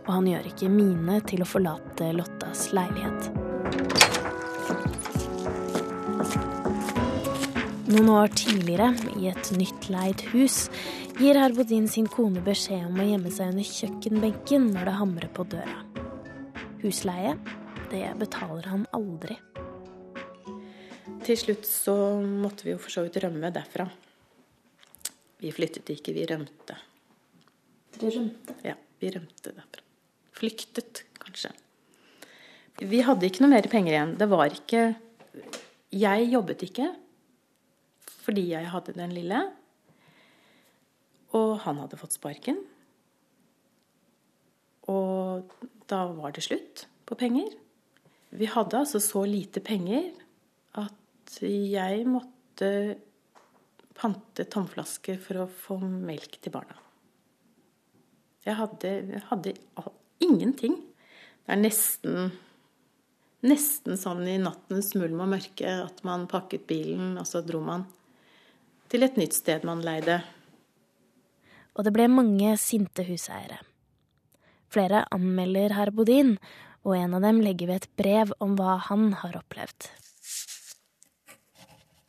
Og 0.06 0.14
han 0.14 0.30
gjør 0.30 0.46
ikke 0.52 0.70
mine 0.70 1.18
til 1.26 1.42
å 1.42 1.50
forlate 1.50 2.14
Lottas 2.14 2.70
leilighet. 2.72 3.45
Noen 7.86 8.08
år 8.10 8.32
tidligere, 8.34 8.88
i 9.14 9.28
et 9.30 9.48
nytt 9.54 9.84
leid 9.94 10.24
hus, 10.32 10.64
gir 11.20 11.38
Herbodin 11.38 11.84
sin 11.86 12.08
kone 12.10 12.40
beskjed 12.42 12.82
om 12.88 12.96
å 12.98 13.04
gjemme 13.06 13.30
seg 13.30 13.52
under 13.52 13.68
kjøkkenbenken 13.68 14.64
når 14.74 14.88
det 14.88 14.94
hamrer 14.96 15.30
på 15.36 15.46
døra. 15.52 15.76
Husleie, 16.82 17.36
det 17.92 18.08
betaler 18.18 18.66
han 18.72 18.88
aldri. 18.96 19.36
Til 21.28 21.38
slutt 21.38 21.70
så 21.70 21.94
måtte 22.26 22.66
vi 22.66 22.74
jo 22.74 22.82
for 22.82 22.96
så 22.96 23.06
vidt 23.06 23.20
rømme 23.22 23.52
derfra. 23.54 23.86
Vi 25.38 25.54
flyttet 25.54 25.94
ikke, 25.94 26.16
vi 26.18 26.26
rømte. 26.26 26.80
Dere 28.00 28.14
rømte? 28.18 28.58
Ja, 28.66 28.74
vi 28.98 29.14
rømte 29.14 29.54
derfra. 29.54 29.86
Flyktet, 30.34 31.04
kanskje. 31.22 31.54
Vi 32.82 33.06
hadde 33.06 33.30
ikke 33.30 33.46
noe 33.46 33.54
mer 33.54 33.70
penger 33.70 33.94
igjen. 33.94 34.18
Det 34.18 34.32
var 34.34 34.50
ikke 34.50 34.88
Jeg 35.94 36.32
jobbet 36.34 36.66
ikke 36.66 36.92
fordi 38.26 38.48
jeg 38.50 38.70
hadde 38.72 38.96
den 38.96 39.14
lille. 39.14 39.38
Og 41.36 41.60
han 41.62 41.78
hadde 41.82 41.98
fått 42.00 42.16
sparken. 42.16 42.58
Og 44.90 45.54
da 45.90 46.04
var 46.14 46.34
det 46.34 46.46
slutt 46.46 46.86
på 47.06 47.18
penger. 47.18 47.52
Vi 48.36 48.48
hadde 48.50 48.80
altså 48.82 49.00
så 49.02 49.22
lite 49.28 49.62
penger 49.64 50.10
at 50.78 51.38
jeg 51.42 52.06
måtte 52.10 52.70
pante 53.96 54.44
tomflasker 54.52 55.18
for 55.22 55.44
å 55.44 55.50
få 55.50 55.78
melk 55.80 56.38
til 56.42 56.54
barna. 56.54 56.76
Jeg 58.46 58.58
hadde, 58.58 58.90
hadde 59.30 59.54
ingenting. 60.22 60.76
Det 61.46 61.54
er 61.56 61.62
nesten 61.62 62.34
Nesten 63.46 63.98
sånn 64.00 64.24
i 64.26 64.38
nattens 64.40 64.94
mulm 64.96 65.20
og 65.22 65.28
mørke 65.30 65.70
at 65.84 66.00
man 66.08 66.24
pakket 66.26 66.64
bilen, 66.66 67.12
og 67.20 67.26
så 67.28 67.42
dro 67.46 67.60
man 67.62 67.84
til 68.90 69.06
et 69.06 69.18
nytt 69.20 69.36
sted 69.36 69.66
man 69.66 69.82
leide. 69.84 70.20
Og 71.76 71.84
det 71.84 71.92
ble 71.92 72.08
mange 72.08 72.54
sinte 72.60 73.04
huseiere. 73.06 73.60
Flere 74.72 75.04
anmelder 75.14 75.74
herr 75.76 75.92
Bodin, 75.94 76.36
og 76.86 76.96
en 76.96 77.14
av 77.18 77.22
dem 77.26 77.42
legger 77.42 77.70
ved 77.70 77.82
et 77.82 77.92
brev 77.98 78.32
om 78.42 78.56
hva 78.58 78.78
han 78.88 79.12
har 79.22 79.38
opplevd. 79.40 79.90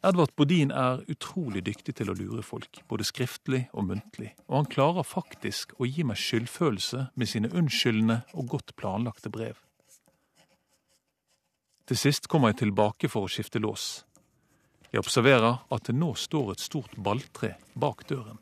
Edvard 0.07 0.31
Bodin 0.38 0.69
er 0.72 1.01
utrolig 1.12 1.63
dyktig 1.65 1.98
til 1.98 2.12
å 2.12 2.15
lure 2.15 2.43
folk, 2.46 2.84
både 2.88 3.03
skriftlig 3.07 3.63
og 3.74 3.89
muntlig, 3.89 4.29
og 4.48 4.62
han 4.62 4.69
klarer 4.72 5.07
faktisk 5.07 5.74
å 5.81 5.89
gi 5.89 6.05
meg 6.05 6.22
skyldfølelse 6.22 7.07
med 7.17 7.31
sine 7.31 7.50
unnskyldende 7.50 8.22
og 8.38 8.53
godt 8.53 8.75
planlagte 8.79 9.34
brev. 9.34 9.57
Til 11.88 12.00
sist 12.00 12.27
kommer 12.31 12.53
jeg 12.53 12.62
tilbake 12.62 13.10
for 13.10 13.25
å 13.25 13.31
skifte 13.31 13.60
lås. 13.63 14.06
Jeg 14.94 15.03
observerer 15.03 15.60
at 15.74 15.89
det 15.89 15.96
nå 15.98 16.13
står 16.15 16.53
et 16.53 16.63
stort 16.63 16.94
balltre 17.03 17.56
bak 17.75 18.06
døren. 18.10 18.39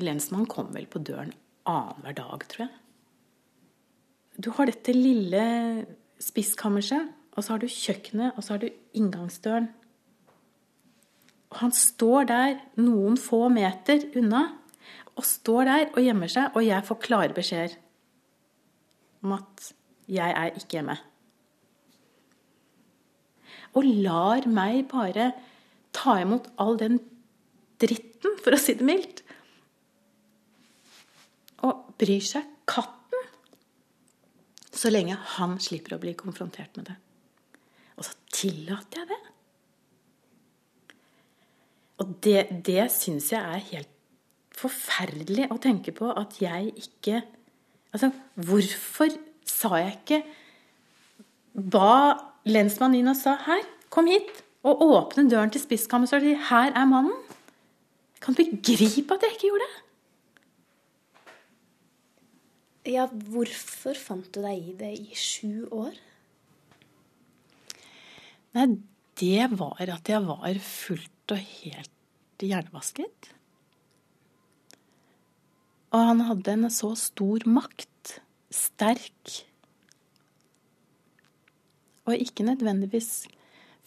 Lensmannen 0.00 0.48
kom 0.50 0.72
vel 0.74 0.88
på 0.90 1.02
døren 1.04 1.34
annenhver 1.68 2.16
dag, 2.18 2.46
tror 2.50 2.64
jeg. 2.66 2.72
Du 4.42 4.50
har 4.56 4.66
dette 4.66 4.94
lille 4.96 5.44
spiskammerset, 6.22 7.12
og 7.34 7.44
så 7.44 7.54
har 7.54 7.62
du 7.62 7.70
kjøkkenet, 7.70 8.34
og 8.34 8.42
så 8.42 8.54
har 8.54 8.64
du 8.64 8.68
inngangsdøren. 8.98 9.68
Og 11.52 11.60
han 11.60 11.74
står 11.76 12.28
der 12.30 12.58
noen 12.80 13.18
få 13.20 13.46
meter 13.54 14.08
unna, 14.18 14.44
og 15.14 15.26
står 15.26 15.68
der 15.68 15.84
og 15.92 16.02
gjemmer 16.02 16.30
seg, 16.32 16.50
og 16.58 16.66
jeg 16.66 16.86
får 16.88 17.02
klare 17.04 17.34
beskjeder 17.36 17.76
om 19.24 19.36
at 19.36 19.70
jeg 20.10 20.34
er 20.34 20.58
ikke 20.58 20.80
hjemme. 20.80 20.96
Og 23.74 23.86
lar 24.04 24.46
meg 24.50 24.84
bare 24.90 25.32
ta 25.94 26.18
imot 26.22 26.50
all 26.62 26.78
den 26.80 27.00
dritten, 27.82 28.38
for 28.42 28.54
å 28.54 28.60
si 28.60 28.76
det 28.78 28.86
mildt. 28.86 29.22
Og 31.66 31.94
bryr 31.98 32.24
seg 32.24 32.46
katten 32.68 32.94
så 34.74 34.90
lenge 34.90 35.16
han 35.36 35.56
slipper 35.62 35.96
å 35.96 36.02
bli 36.02 36.14
konfrontert 36.18 36.74
med 36.78 36.90
det. 36.90 36.96
Og 37.94 38.06
så 38.08 38.16
tillater 38.34 39.00
jeg 39.00 39.10
det. 39.12 39.20
Og 42.02 42.14
det, 42.26 42.40
det 42.66 42.88
syns 42.92 43.30
jeg 43.32 43.40
er 43.40 43.68
helt 43.70 43.90
forferdelig 44.54 45.48
å 45.50 45.60
tenke 45.62 45.94
på 45.94 46.10
at 46.14 46.38
jeg 46.42 46.74
ikke 46.78 47.22
Altså, 47.94 48.08
hvorfor 48.34 49.12
sa 49.46 49.76
jeg 49.78 49.92
ikke 50.00 50.16
Ba 51.70 51.90
lensmannen 52.44 53.00
inn 53.00 53.08
og 53.08 53.16
sa 53.16 53.36
'her, 53.36 53.62
kom 53.90 54.06
hit', 54.06 54.42
og 54.64 54.80
åpne 54.80 55.28
døren 55.30 55.50
til 55.50 55.60
spisskammeret 55.60 56.12
og 56.14 56.20
si 56.20 56.34
'her 56.34 56.72
er 56.72 56.86
mannen'? 56.86 57.34
Kan 58.20 58.34
du 58.34 58.44
begripe 58.44 59.14
at 59.14 59.22
jeg 59.22 59.32
ikke 59.32 59.48
gjorde 59.48 59.66
det. 59.68 59.84
Ja, 62.94 63.06
hvorfor 63.06 63.96
fant 63.96 64.34
du 64.34 64.42
deg 64.44 64.60
i 64.60 64.72
det 64.76 64.92
i 64.98 65.14
sju 65.16 65.68
år? 65.72 65.94
Nei, 68.54 68.66
det 69.20 69.48
var 69.58 69.80
at 69.80 70.08
jeg 70.08 70.26
var 70.26 70.58
fullt 70.60 71.32
og 71.32 71.38
helt 71.38 72.44
hjernevasket. 72.44 73.30
Og 75.94 76.06
han 76.10 76.20
hadde 76.28 76.56
en 76.56 76.70
så 76.72 76.92
stor 76.98 77.44
makt. 77.46 78.18
Sterk. 78.50 79.44
Og 82.04 82.16
ikke 82.20 82.46
nødvendigvis 82.46 83.26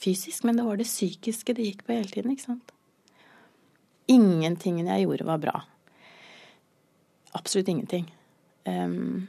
fysisk, 0.01 0.45
men 0.45 0.57
det 0.57 0.65
var 0.65 0.79
det 0.79 0.89
psykiske 0.89 1.53
det 1.57 1.65
gikk 1.65 1.85
på 1.85 1.97
hele 1.97 2.09
tiden. 2.09 2.31
ikke 2.31 2.47
sant? 2.49 2.73
Ingenting 4.07 4.79
jeg 4.85 5.05
gjorde, 5.05 5.25
var 5.27 5.37
bra. 5.37 5.61
Absolutt 7.35 7.67
ingenting. 7.67 8.07
Um, 8.65 9.27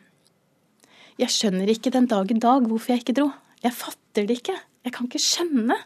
jeg 1.19 1.35
skjønner 1.35 1.71
ikke 1.71 1.93
den 1.95 2.07
dag 2.07 2.31
i 2.31 2.39
dag 2.39 2.67
hvorfor 2.67 2.95
jeg 2.95 3.03
ikke 3.03 3.17
dro. 3.21 3.31
Jeg 3.63 3.75
fatter 3.75 4.27
det 4.29 4.39
ikke. 4.39 4.57
Jeg 4.87 4.95
kan 4.95 5.09
ikke 5.09 5.23
skjønne. 5.23 5.77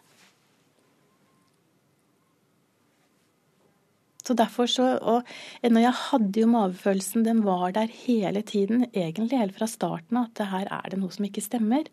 Så 4.23 4.37
derfor 4.39 4.69
så, 4.71 4.85
og 5.03 5.27
når 5.67 5.83
jeg 5.83 5.99
hadde 5.99 6.43
jo 6.45 6.51
magefølelsen, 6.53 7.25
den 7.27 7.43
var 7.43 7.73
der 7.75 7.91
hele 7.91 8.43
tiden, 8.47 8.85
egentlig 8.95 9.41
helt 9.41 9.57
fra 9.57 9.67
starten 9.67 10.21
av, 10.21 10.29
at 10.31 10.53
her 10.53 10.69
er 10.71 10.93
det 10.93 11.01
noe 11.01 11.11
som 11.11 11.27
ikke 11.27 11.43
stemmer. 11.43 11.89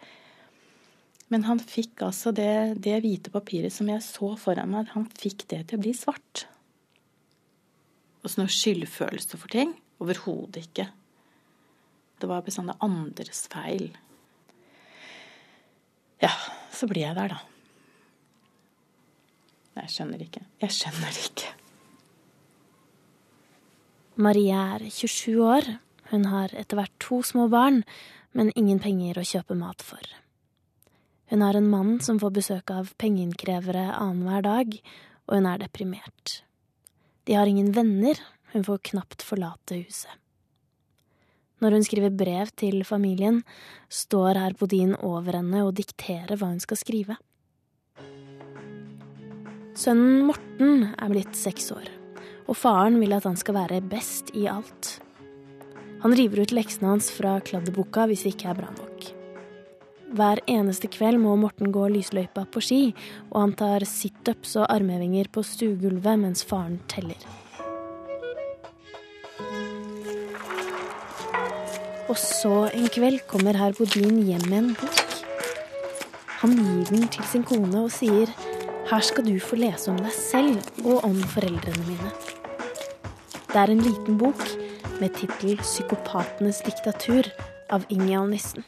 Men 1.29 1.45
han 1.45 1.61
fikk 1.61 2.01
altså 2.07 2.33
det, 2.33 2.81
det 2.81 2.99
hvite 3.03 3.31
papiret 3.33 3.73
som 3.73 3.89
jeg 3.91 4.01
så 4.05 4.33
foran 4.39 4.71
meg, 4.73 4.89
han 4.95 5.05
fikk 5.13 5.45
det 5.51 5.67
til 5.69 5.77
å 5.77 5.83
bli 5.83 5.93
svart. 5.97 6.47
Og 8.23 8.31
sånn 8.31 8.47
noe 8.47 8.53
skyldfølelse 8.53 9.37
for 9.39 9.53
ting? 9.53 9.75
Overhodet 10.01 10.65
ikke. 10.65 10.87
Det 12.19 12.27
var 12.27 12.43
bestandig 12.43 12.75
andres 12.83 13.45
feil. 13.51 13.91
Ja, 16.19 16.33
så 16.75 16.89
blir 16.89 17.05
jeg 17.05 17.15
der, 17.15 17.37
da. 17.37 17.39
Jeg 19.79 19.93
skjønner 19.93 20.23
ikke. 20.25 20.41
Jeg 20.59 20.75
skjønner 20.75 21.19
ikke. 21.23 21.53
Marie 24.19 24.55
er 24.75 24.83
27 24.91 25.37
år. 25.45 25.69
Hun 26.09 26.25
har 26.27 26.51
etter 26.57 26.75
hvert 26.79 26.95
to 26.99 27.21
små 27.23 27.45
barn, 27.53 27.85
men 28.35 28.51
ingen 28.59 28.81
penger 28.83 29.21
å 29.21 29.27
kjøpe 29.29 29.55
mat 29.55 29.85
for. 29.85 30.03
Hun 31.29 31.43
har 31.45 31.57
en 31.57 31.69
mann 31.69 31.99
som 32.01 32.19
får 32.21 32.33
besøk 32.39 32.73
av 32.73 32.93
pengeinnkrevere 33.01 33.85
annenhver 33.93 34.45
dag, 34.45 34.79
og 35.29 35.35
hun 35.37 35.49
er 35.49 35.61
deprimert. 35.61 36.39
De 37.29 37.37
har 37.37 37.49
ingen 37.49 37.69
venner, 37.75 38.17
hun 38.53 38.65
får 38.65 38.81
knapt 38.91 39.25
forlate 39.25 39.77
huset. 39.83 40.11
Når 41.59 41.75
hun 41.75 41.85
skriver 41.85 42.15
brev 42.15 42.49
til 42.57 42.81
familien, 42.87 43.43
står 43.91 44.39
herr 44.39 44.57
Bodin 44.57 44.95
over 44.95 45.41
henne 45.41 45.65
og 45.67 45.75
dikterer 45.77 46.39
hva 46.39 46.53
hun 46.53 46.63
skal 46.63 46.79
skrive. 46.79 47.19
Sønnen 49.79 50.27
Morten 50.27 50.91
er 50.95 51.11
blitt 51.11 51.35
seks 51.37 51.69
år 51.75 51.99
og 52.49 52.57
faren 52.57 52.97
vil 53.01 53.13
at 53.13 53.27
han 53.29 53.37
skal 53.37 53.57
være 53.59 53.83
best 53.85 54.33
i 54.37 54.47
alt. 54.49 54.97
Han 56.01 56.15
river 56.15 56.43
ut 56.43 56.55
leksene 56.55 56.95
hans 56.95 57.11
fra 57.13 57.37
kladdeboka 57.45 58.07
hvis 58.09 58.25
det 58.25 58.35
ikke 58.35 58.53
er 58.53 58.61
bra 58.61 58.73
nok. 58.73 59.18
Hver 60.09 60.39
eneste 60.49 60.89
kveld 60.89 61.19
må 61.21 61.35
Morten 61.37 61.69
gå 61.69 61.83
lysløypa 61.93 62.47
på 62.49 62.61
ski, 62.65 62.79
og 63.29 63.43
han 63.43 63.51
tar 63.59 63.85
situps 63.85 64.55
og 64.57 64.65
armhevinger 64.73 65.29
på 65.29 65.43
stuegulvet 65.45 66.17
mens 66.17 66.41
faren 66.49 66.79
teller. 66.89 67.19
Og 72.09 72.17
så 72.17 72.71
en 72.73 72.89
kveld 72.89 73.21
kommer 73.29 73.53
herr 73.53 73.77
Bodin 73.77 74.17
hjem 74.25 74.47
med 74.49 74.57
en 74.63 74.71
bok. 74.79 75.05
Han 76.41 76.57
gir 76.57 76.89
den 76.89 77.05
til 77.13 77.29
sin 77.29 77.45
kone 77.45 77.85
og 77.85 77.93
sier 77.93 78.33
her 78.89 79.05
skal 79.05 79.27
du 79.27 79.35
få 79.43 79.59
lese 79.61 79.91
om 79.91 80.01
deg 80.01 80.15
selv 80.15 80.85
og 80.87 81.05
om 81.05 81.21
foreldrene 81.35 81.85
mine. 81.85 82.11
Det 83.49 83.61
er 83.61 83.69
en 83.69 83.85
liten 83.85 84.17
bok 84.17 84.41
med 84.97 85.13
tittel 85.13 85.59
'Psykopatenes 85.61 86.65
diktatur' 86.65 87.29
av 87.69 87.85
Ingjald 87.89 88.33
Nissen. 88.33 88.65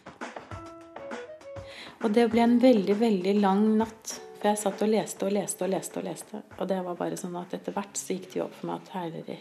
Og 2.02 2.10
det 2.10 2.26
ble 2.34 2.42
en 2.42 2.58
veldig, 2.62 2.96
veldig 2.98 3.34
lang 3.42 3.64
natt. 3.78 4.18
For 4.40 4.50
jeg 4.50 4.58
satt 4.58 4.82
og 4.82 4.90
leste 4.90 5.28
og 5.28 5.36
leste 5.36 5.66
og 5.68 5.70
leste. 5.70 6.02
Og 6.02 6.08
leste. 6.08 6.42
Og 6.58 6.70
det 6.72 6.80
var 6.82 6.98
bare 6.98 7.20
sånn 7.20 7.38
at 7.38 7.54
etter 7.54 7.76
hvert 7.76 8.00
så 8.00 8.16
gikk 8.16 8.32
det 8.32 8.40
jo 8.40 8.48
opp 8.48 8.58
for 8.58 8.72
meg 8.72 8.82
at 8.82 8.94
herre 8.96 9.38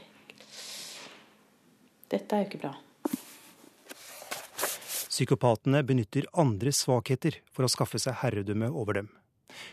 Dette 2.10 2.36
er 2.36 2.42
jo 2.42 2.48
ikke 2.50 2.62
bra. 2.66 2.74
Psykopatene 5.08 5.82
benytter 5.86 6.28
andres 6.40 6.82
svakheter 6.84 7.38
for 7.52 7.64
å 7.64 7.70
skaffe 7.70 8.00
seg 8.02 8.18
herredømme 8.22 8.70
over 8.72 9.00
dem. 9.00 9.10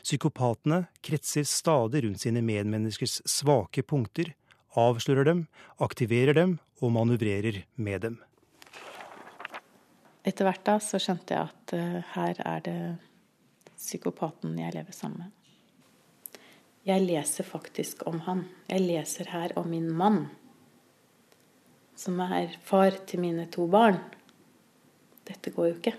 Psykopatene 0.03 0.85
kretser 1.03 1.47
stadig 1.47 2.03
rundt 2.05 2.23
sine 2.23 2.43
medmenneskers 2.45 3.19
svake 3.27 3.83
punkter 3.83 4.33
avslører 4.77 5.27
dem, 5.27 5.45
aktiverer 5.81 6.37
dem 6.37 6.57
og 6.81 6.93
manøvrerer 6.95 7.63
med 7.75 8.03
dem. 8.05 8.17
Etter 10.27 10.47
hvert 10.47 10.65
da 10.67 10.75
så 10.83 10.99
skjønte 10.99 11.35
jeg 11.35 11.47
at 11.47 11.73
uh, 11.77 11.99
her 12.17 12.41
er 12.43 12.63
det 12.65 12.79
psykopaten 13.77 14.57
jeg 14.59 14.75
lever 14.75 14.95
sammen 14.95 15.27
med. 15.27 15.33
Jeg 16.87 17.03
leser 17.03 17.47
faktisk 17.47 18.05
om 18.07 18.21
han. 18.25 18.45
Jeg 18.67 18.83
leser 18.83 19.31
her 19.31 19.53
om 19.59 19.67
min 19.71 19.87
mann. 19.91 20.25
Som 21.97 22.19
er 22.23 22.55
far 22.63 22.95
til 23.07 23.23
mine 23.23 23.47
to 23.51 23.67
barn. 23.71 23.99
Dette 25.27 25.51
går 25.51 25.71
jo 25.71 25.75
ikke. 25.75 25.95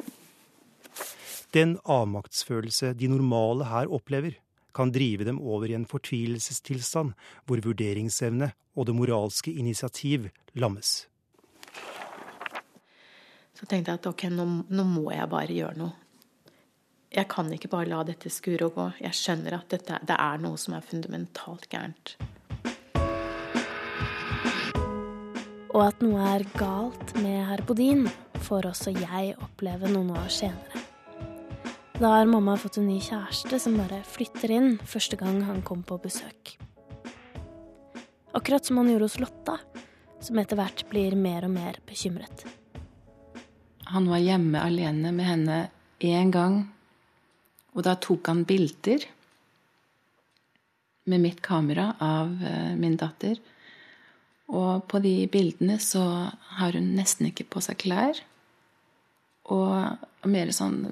Den 1.57 1.77
avmaktsfølelse 1.85 2.95
de 2.97 3.09
normale 3.09 3.69
her 3.69 3.93
opplever, 3.93 4.37
kan 4.75 4.93
drive 4.95 5.25
dem 5.27 5.41
over 5.41 5.67
i 5.67 5.75
en 5.75 5.89
fortvilelsestilstand 5.89 7.15
hvor 7.49 7.63
vurderingsevne 7.65 8.53
og 8.77 8.87
det 8.87 8.95
moralske 8.95 9.53
initiativ 9.53 10.29
lammes. 10.55 11.09
Så 13.59 13.67
tenkte 13.67 13.91
jeg 13.91 13.99
at 13.99 14.07
ok, 14.07 14.29
nå, 14.31 14.45
nå, 14.71 14.85
må 14.87 15.09
jeg 15.11 15.27
bare 15.33 15.55
gjøre 15.55 15.81
noe. 15.81 15.95
Jeg 17.11 17.27
kan 17.33 17.49
ikke 17.51 17.71
bare 17.73 17.89
la 17.91 18.05
dette 18.07 18.31
skure 18.31 18.69
og 18.69 18.77
gå. 18.77 18.85
Jeg 19.03 19.17
skjønner 19.17 19.57
at 19.57 19.73
dette, 19.73 19.97
det 20.07 20.15
er 20.15 20.43
noe 20.45 20.61
som 20.61 20.77
er 20.77 20.85
fundamentalt 20.85 21.67
gærent. 21.73 22.13
Og 25.75 25.81
at 25.83 26.05
noe 26.05 26.29
er 26.37 26.45
galt 26.55 27.15
med 27.19 27.41
herr 27.49 27.65
Bodin, 27.67 28.07
får 28.47 28.69
også 28.71 28.93
jeg 28.95 29.35
oppleve 29.43 29.91
noen 29.91 30.13
år 30.15 30.31
senere. 30.31 30.85
Da 31.99 32.13
har 32.15 32.31
mamma 32.31 32.55
fått 32.61 32.79
en 32.79 32.87
ny 32.87 33.01
kjæreste 33.03 33.59
som 33.59 33.75
bare 33.81 34.05
flytter 34.07 34.55
inn 34.55 34.77
første 34.87 35.19
gang 35.19 35.41
han 35.49 35.65
kom 35.67 35.83
på 35.83 35.99
besøk. 36.05 36.55
Akkurat 38.39 38.63
som 38.69 38.79
han 38.79 38.93
gjorde 38.93 39.11
hos 39.11 39.19
Lotta, 39.19 39.59
som 40.23 40.39
etter 40.39 40.61
hvert 40.61 40.87
blir 40.93 41.19
mer 41.19 41.49
og 41.49 41.57
mer 41.57 41.83
bekymret. 41.89 42.47
Han 43.93 44.09
var 44.11 44.21
hjemme 44.21 44.61
alene 44.61 45.13
med 45.17 45.27
henne 45.27 45.59
én 46.05 46.33
gang, 46.33 46.61
og 47.73 47.85
da 47.87 47.95
tok 47.97 48.29
han 48.29 48.45
bilder 48.49 49.07
med 51.09 51.23
mitt 51.25 51.41
kamera 51.41 51.95
av 52.05 52.35
eh, 52.45 52.75
min 52.77 52.99
datter. 53.01 53.39
Og 54.49 54.85
på 54.89 55.01
de 55.05 55.15
bildene 55.33 55.79
så 55.81 56.05
har 56.61 56.77
hun 56.77 56.93
nesten 56.97 57.29
ikke 57.31 57.49
på 57.49 57.63
seg 57.65 57.81
klær. 57.81 58.21
Og 59.53 60.29
mer 60.29 60.53
sånn 60.53 60.83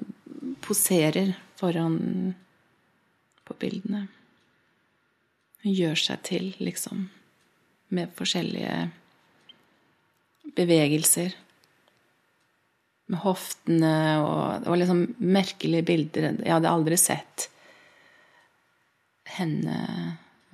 poserer 0.65 1.35
foran 1.57 1.97
på 3.45 3.57
bildene. 3.61 4.07
Hun 5.63 5.73
gjør 5.73 5.97
seg 6.01 6.23
til, 6.25 6.51
liksom, 6.61 7.07
med 7.93 8.13
forskjellige 8.17 8.87
bevegelser. 10.57 11.35
Med 13.07 13.21
hoftene 13.23 13.93
og 14.19 14.63
Det 14.63 14.71
var 14.71 14.81
liksom 14.81 15.03
merkelige 15.19 15.85
bilder. 15.87 16.33
Jeg 16.43 16.53
hadde 16.57 16.73
aldri 16.73 16.97
sett 16.99 17.47
henne 19.37 19.77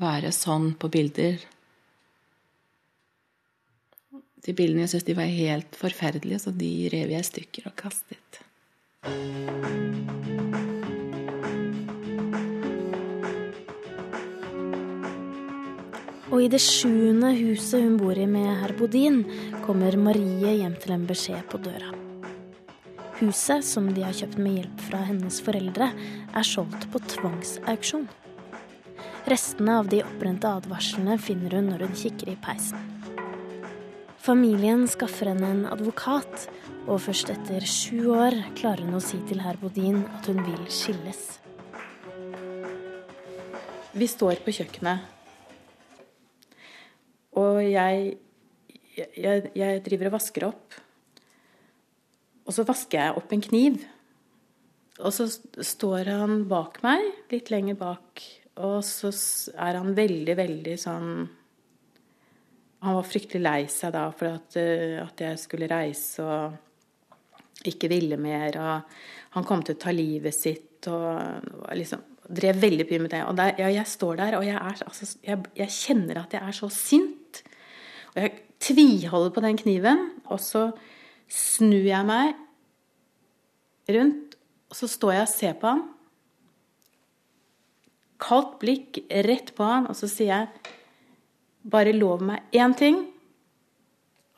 være 0.02 0.34
sånn 0.36 0.74
på 0.78 0.89
bilder. 0.94 1.42
De 4.44 4.56
bildene 4.58 4.84
jeg 4.84 4.92
syntes 4.92 5.08
de 5.08 5.16
var 5.16 5.30
helt 5.32 5.78
forferdelige, 5.80 6.42
så 6.44 6.52
de 6.52 6.72
rev 6.92 7.13
jeg 7.13 7.24
i 7.24 7.30
stykker 7.30 7.70
og 7.70 7.78
kastet. 7.80 8.42
Og 16.34 16.42
i 16.42 16.50
det 16.50 16.60
sjuende 16.66 17.30
huset 17.38 17.86
hun 17.86 18.00
bor 18.02 18.18
i 18.18 18.26
med 18.28 18.50
herr 18.63 18.74
Bodin, 18.76 19.22
kommer 19.63 19.96
Marie 20.02 20.58
hjem 20.60 20.80
til 20.82 20.98
en 20.98 21.06
beskjed 21.08 21.46
på 21.52 21.62
døra. 21.62 22.03
Huset, 23.23 23.63
som 23.63 23.86
de 23.95 24.01
har 24.03 24.12
kjøpt 24.12 24.36
med 24.36 24.57
hjelp 24.57 24.81
fra 24.83 24.99
hennes 25.07 25.38
foreldre, 25.45 25.86
er 26.36 26.43
solgt 26.43 26.89
på 26.91 26.99
tvangsauksjon. 27.13 28.09
Restene 29.31 29.77
av 29.79 29.88
de 29.88 30.01
oppbrente 30.03 30.49
advarslene 30.49 31.15
finner 31.23 31.55
hun 31.55 31.69
når 31.71 31.86
hun 31.86 31.95
kikker 31.95 32.33
i 32.33 32.36
peisen. 32.43 32.81
Familien 34.19 34.83
skaffer 34.91 35.31
henne 35.31 35.53
en 35.55 35.63
advokat, 35.71 36.49
og 36.83 36.99
først 37.05 37.31
etter 37.31 37.63
sju 37.63 38.12
år 38.12 38.36
klarer 38.59 38.83
hun 38.83 38.99
å 38.99 39.03
si 39.03 39.21
til 39.29 39.39
herr 39.45 39.62
Bodin 39.62 40.01
at 40.17 40.27
hun 40.27 40.43
vil 40.43 40.67
skilles. 40.67 41.23
Vi 43.95 44.12
står 44.12 44.43
på 44.43 44.57
kjøkkenet, 44.59 45.12
og 47.39 47.63
jeg, 47.63 48.17
jeg, 48.99 49.51
jeg 49.55 49.86
driver 49.88 50.12
og 50.12 50.19
vasker 50.19 50.51
opp. 50.51 50.83
Og 52.43 52.56
så 52.56 52.65
vasker 52.67 52.99
jeg 52.99 53.19
opp 53.19 53.34
en 53.34 53.43
kniv. 53.43 53.77
Og 55.01 55.13
så 55.15 55.27
står 55.29 56.12
han 56.12 56.43
bak 56.49 56.82
meg, 56.86 57.06
litt 57.32 57.49
lenger 57.53 57.77
bak, 57.79 58.23
og 58.62 58.84
så 58.86 59.10
er 59.58 59.79
han 59.79 59.95
veldig, 59.97 60.36
veldig 60.38 60.75
sånn 60.77 61.08
Han 62.84 62.97
var 62.99 63.08
fryktelig 63.08 63.41
lei 63.41 63.60
seg 63.71 63.93
da 63.95 64.03
for 64.12 64.27
at, 64.27 64.58
eh, 64.60 64.99
at 64.99 65.21
jeg 65.23 65.39
skulle 65.39 65.69
reise 65.71 66.19
og 66.19 67.63
ikke 67.63 67.88
ville 67.88 68.17
mer. 68.19 68.58
Og 68.60 69.38
han 69.38 69.45
kom 69.47 69.63
til 69.63 69.77
å 69.77 69.79
ta 69.79 69.93
livet 69.95 70.36
sitt 70.36 70.89
og 70.91 71.71
liksom 71.79 72.01
drev 72.27 72.60
veldig 72.60 72.88
mye 72.89 73.03
med 73.06 73.13
det. 73.13 73.21
Og 73.27 73.38
der, 73.39 73.53
ja, 73.60 73.69
jeg 73.71 73.88
står 73.88 74.19
der, 74.19 74.38
og 74.38 74.45
jeg, 74.47 74.56
er, 74.56 74.84
altså, 74.84 75.08
jeg, 75.23 75.39
jeg, 75.58 75.75
kjenner 75.75 76.21
at 76.23 76.36
jeg 76.36 76.43
er 76.43 76.58
så 76.58 76.69
sint. 76.75 77.41
Og 78.13 78.19
jeg 78.21 78.36
tviholder 78.63 79.34
på 79.36 79.43
den 79.43 79.60
kniven, 79.60 80.03
og 80.32 80.39
så 80.43 80.69
snur 81.31 81.86
jeg 81.86 82.07
meg 82.07 82.36
rundt, 83.93 84.38
og 84.71 84.77
så 84.77 84.89
står 84.89 85.17
jeg 85.17 85.27
og 85.27 85.33
ser 85.33 85.57
på 85.59 85.71
han 85.71 85.83
kaldt 88.23 88.59
blikk 88.62 89.01
rett 89.27 89.51
på 89.57 89.67
han, 89.67 89.89
og 89.89 89.97
så 89.97 90.09
sier 90.12 90.31
jeg 90.31 90.73
bare 91.73 91.95
lov 91.95 92.23
meg 92.25 92.55
én 92.55 92.75
ting. 92.77 93.01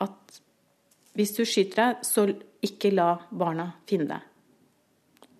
At 0.02 0.40
hvis 1.16 1.36
du 1.38 1.44
skyter 1.46 1.82
deg, 1.82 2.08
så 2.08 2.28
ikke 2.66 2.94
la 2.94 3.16
barna 3.30 3.72
finne 3.90 4.10
deg. 4.10 4.32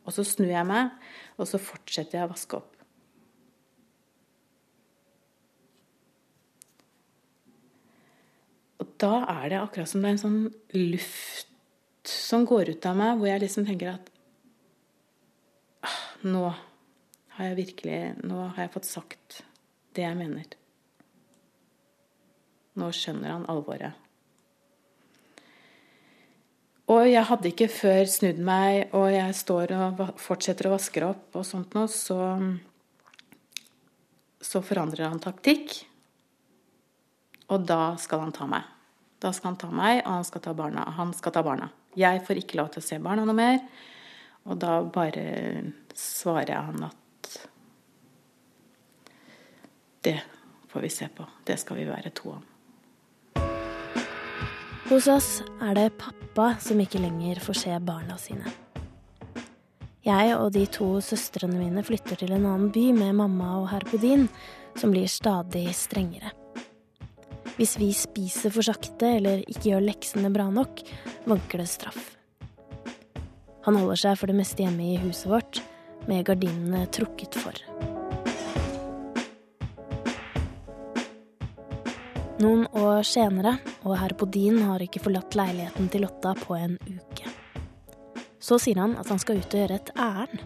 Og 0.06 0.14
så 0.14 0.26
snur 0.28 0.52
jeg 0.52 0.70
meg, 0.70 0.94
og 1.42 1.50
så 1.50 1.60
fortsetter 1.62 2.20
jeg 2.20 2.28
å 2.28 2.34
vaske 2.36 2.60
opp. 2.60 2.75
Da 9.02 9.26
er 9.42 9.50
det 9.52 9.60
akkurat 9.60 9.90
som 9.90 10.04
det 10.04 10.10
er 10.10 10.16
en 10.16 10.24
sånn 10.24 10.42
luft 10.76 11.52
som 12.10 12.46
går 12.48 12.76
ut 12.76 12.86
av 12.88 12.98
meg, 13.00 13.18
hvor 13.18 13.30
jeg 13.30 13.44
liksom 13.44 13.66
tenker 13.68 13.96
at 13.96 14.10
ah, 15.86 16.00
nå 16.24 16.46
har 17.36 17.50
jeg 17.50 17.60
virkelig 17.60 18.00
Nå 18.24 18.46
har 18.56 18.66
jeg 18.66 18.74
fått 18.78 18.88
sagt 18.88 19.42
det 19.96 20.06
jeg 20.06 20.18
mener. 20.18 20.48
Nå 22.80 22.90
skjønner 22.96 23.32
han 23.34 23.48
alvoret. 23.52 23.96
Og 26.92 27.08
jeg 27.10 27.26
hadde 27.26 27.50
ikke 27.50 27.70
før 27.72 28.04
snudd 28.12 28.40
meg, 28.46 28.92
og 28.94 29.08
jeg 29.10 29.38
står 29.40 29.74
og 29.74 30.02
fortsetter 30.22 30.70
å 30.70 30.76
vaske 30.76 31.02
opp 31.08 31.40
og 31.40 31.48
sånt 31.48 31.76
noe, 31.78 31.90
så 31.92 32.20
Så 34.46 34.62
forandrer 34.62 35.08
han 35.10 35.20
taktikk. 35.20 35.72
Og 37.50 37.66
da 37.66 37.96
skal 37.98 38.20
han 38.22 38.32
ta 38.32 38.46
meg. 38.46 38.62
Da 39.24 39.32
skal 39.34 39.54
han 39.54 39.60
ta 39.60 39.70
meg, 39.72 40.02
og 40.04 40.12
han 40.20 40.28
skal 40.28 40.44
ta 40.44 40.54
barna. 40.58 40.86
Han 40.98 41.14
skal 41.16 41.34
ta 41.36 41.44
barna. 41.46 41.70
Jeg 41.96 42.24
får 42.28 42.42
ikke 42.42 42.60
lov 42.60 42.74
til 42.74 42.84
å 42.84 42.88
se 42.88 43.00
barna 43.04 43.24
noe 43.28 43.38
mer. 43.38 43.62
Og 44.46 44.60
da 44.62 44.82
bare 44.84 45.24
svarer 45.98 46.52
jeg 46.54 46.68
han 46.70 46.90
at 46.90 47.40
det 50.06 50.20
får 50.70 50.84
vi 50.84 50.92
se 50.94 51.08
på. 51.08 51.26
Det 51.48 51.58
skal 51.58 51.80
vi 51.80 51.88
være 51.90 52.12
to 52.14 52.36
om. 52.36 52.44
Hos 54.86 55.08
oss 55.10 55.30
er 55.66 55.74
det 55.74 55.96
pappa 55.98 56.52
som 56.62 56.78
ikke 56.78 57.02
lenger 57.02 57.42
får 57.42 57.58
se 57.64 57.80
barna 57.82 58.20
sine. 58.22 58.52
Jeg 60.06 60.36
og 60.38 60.52
de 60.54 60.68
to 60.70 60.92
søstrene 61.02 61.58
mine 61.58 61.82
flytter 61.82 62.20
til 62.22 62.36
en 62.36 62.46
annen 62.46 62.70
by 62.70 62.92
med 62.94 63.18
mamma 63.18 63.56
og 63.64 63.72
herr 63.72 63.88
Bodin, 63.90 64.28
som 64.78 64.94
blir 64.94 65.10
stadig 65.10 65.72
strengere. 65.74 66.45
Hvis 67.56 67.78
vi 67.80 67.88
spiser 67.96 68.52
for 68.52 68.68
sakte 68.68 69.14
eller 69.18 69.44
ikke 69.48 69.70
gjør 69.70 69.86
leksene 69.86 70.32
bra 70.34 70.50
nok, 70.52 70.82
vanker 71.24 71.64
det 71.64 71.70
straff. 71.72 72.12
Han 73.66 73.78
holder 73.80 74.02
seg 74.02 74.18
for 74.20 74.30
det 74.30 74.36
meste 74.38 74.66
hjemme 74.66 74.84
i 74.84 74.98
huset 75.02 75.30
vårt, 75.32 75.62
med 76.06 76.26
gardinene 76.28 76.84
trukket 76.94 77.38
for. 77.40 77.56
Noen 82.44 82.66
år 82.76 83.08
senere, 83.08 83.56
og 83.88 83.96
herr 84.02 84.14
Bodin 84.20 84.60
har 84.68 84.84
ikke 84.84 85.02
forlatt 85.06 85.38
leiligheten 85.40 85.88
til 85.90 86.04
Lotta 86.04 86.36
på 86.36 86.58
en 86.60 86.76
uke. 86.84 87.32
Så 88.44 88.60
sier 88.62 88.84
han 88.84 88.98
at 89.00 89.08
han 89.10 89.22
skal 89.24 89.40
ut 89.40 89.48
og 89.48 89.64
gjøre 89.64 89.80
et 89.80 89.94
ærend. 89.96 90.44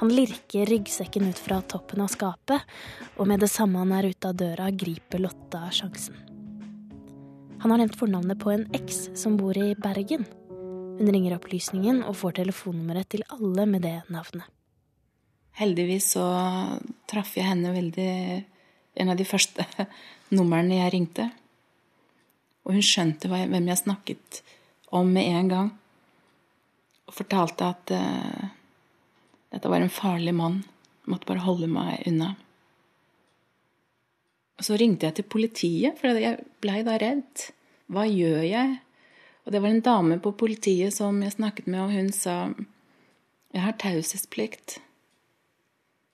Han 0.00 0.08
lirker 0.08 0.66
ryggsekken 0.66 1.28
ut 1.28 1.38
fra 1.38 1.58
toppen 1.60 2.00
av 2.00 2.08
skapet, 2.08 2.62
og 3.20 3.26
med 3.28 3.42
det 3.44 3.50
samme 3.52 3.82
han 3.82 3.90
er 3.92 4.06
ute 4.08 4.30
av 4.30 4.36
døra, 4.40 4.70
griper 4.72 5.20
Lotta 5.20 5.66
sjansen. 5.76 6.14
Han 7.60 7.68
har 7.68 7.82
nevnt 7.82 7.98
fornavnet 8.00 8.38
på 8.40 8.48
en 8.48 8.62
eks 8.72 9.10
som 9.20 9.34
bor 9.36 9.58
i 9.60 9.74
Bergen. 9.76 10.22
Hun 10.96 11.10
ringer 11.12 11.34
opplysningen 11.36 11.98
og 12.08 12.16
får 12.16 12.38
telefonnummeret 12.38 13.10
til 13.12 13.26
alle 13.36 13.66
med 13.68 13.84
det 13.84 13.98
navnet. 14.08 14.46
Heldigvis 15.60 16.14
så 16.14 16.24
traff 17.10 17.34
jeg 17.36 17.50
henne 17.50 17.74
veldig 17.74 18.12
En 19.00 19.12
av 19.12 19.16
de 19.16 19.24
første 19.24 19.64
numrene 20.36 20.80
jeg 20.80 20.92
ringte. 20.92 21.28
Og 22.66 22.72
hun 22.74 22.84
skjønte 22.84 23.28
hvem 23.30 23.68
jeg 23.70 23.78
snakket 23.78 24.40
om 24.96 25.12
med 25.12 25.28
en 25.28 25.52
gang. 25.52 25.68
Og 27.06 27.14
fortalte 27.14 27.68
at 27.70 27.92
uh, 27.94 28.48
dette 29.50 29.70
var 29.70 29.82
en 29.82 29.92
farlig 29.92 30.34
mann. 30.36 30.60
Jeg 31.04 31.14
måtte 31.14 31.28
bare 31.30 31.44
holde 31.44 31.68
meg 31.70 32.04
unna. 32.08 32.34
Og 34.60 34.66
så 34.66 34.76
ringte 34.78 35.08
jeg 35.08 35.18
til 35.18 35.28
politiet, 35.32 35.98
for 35.98 36.20
jeg 36.20 36.44
blei 36.62 36.82
da 36.86 36.98
redd. 37.00 37.46
Hva 37.90 38.04
gjør 38.06 38.44
jeg? 38.44 38.76
Og 39.46 39.54
det 39.54 39.62
var 39.64 39.72
en 39.72 39.82
dame 39.84 40.20
på 40.22 40.34
politiet 40.38 40.94
som 40.94 41.18
jeg 41.24 41.34
snakket 41.34 41.70
med, 41.70 41.80
og 41.86 41.96
hun 41.96 42.12
sa 42.14 42.36
jeg 43.50 43.64
har 43.64 43.74
taushetsplikt, 43.82 44.76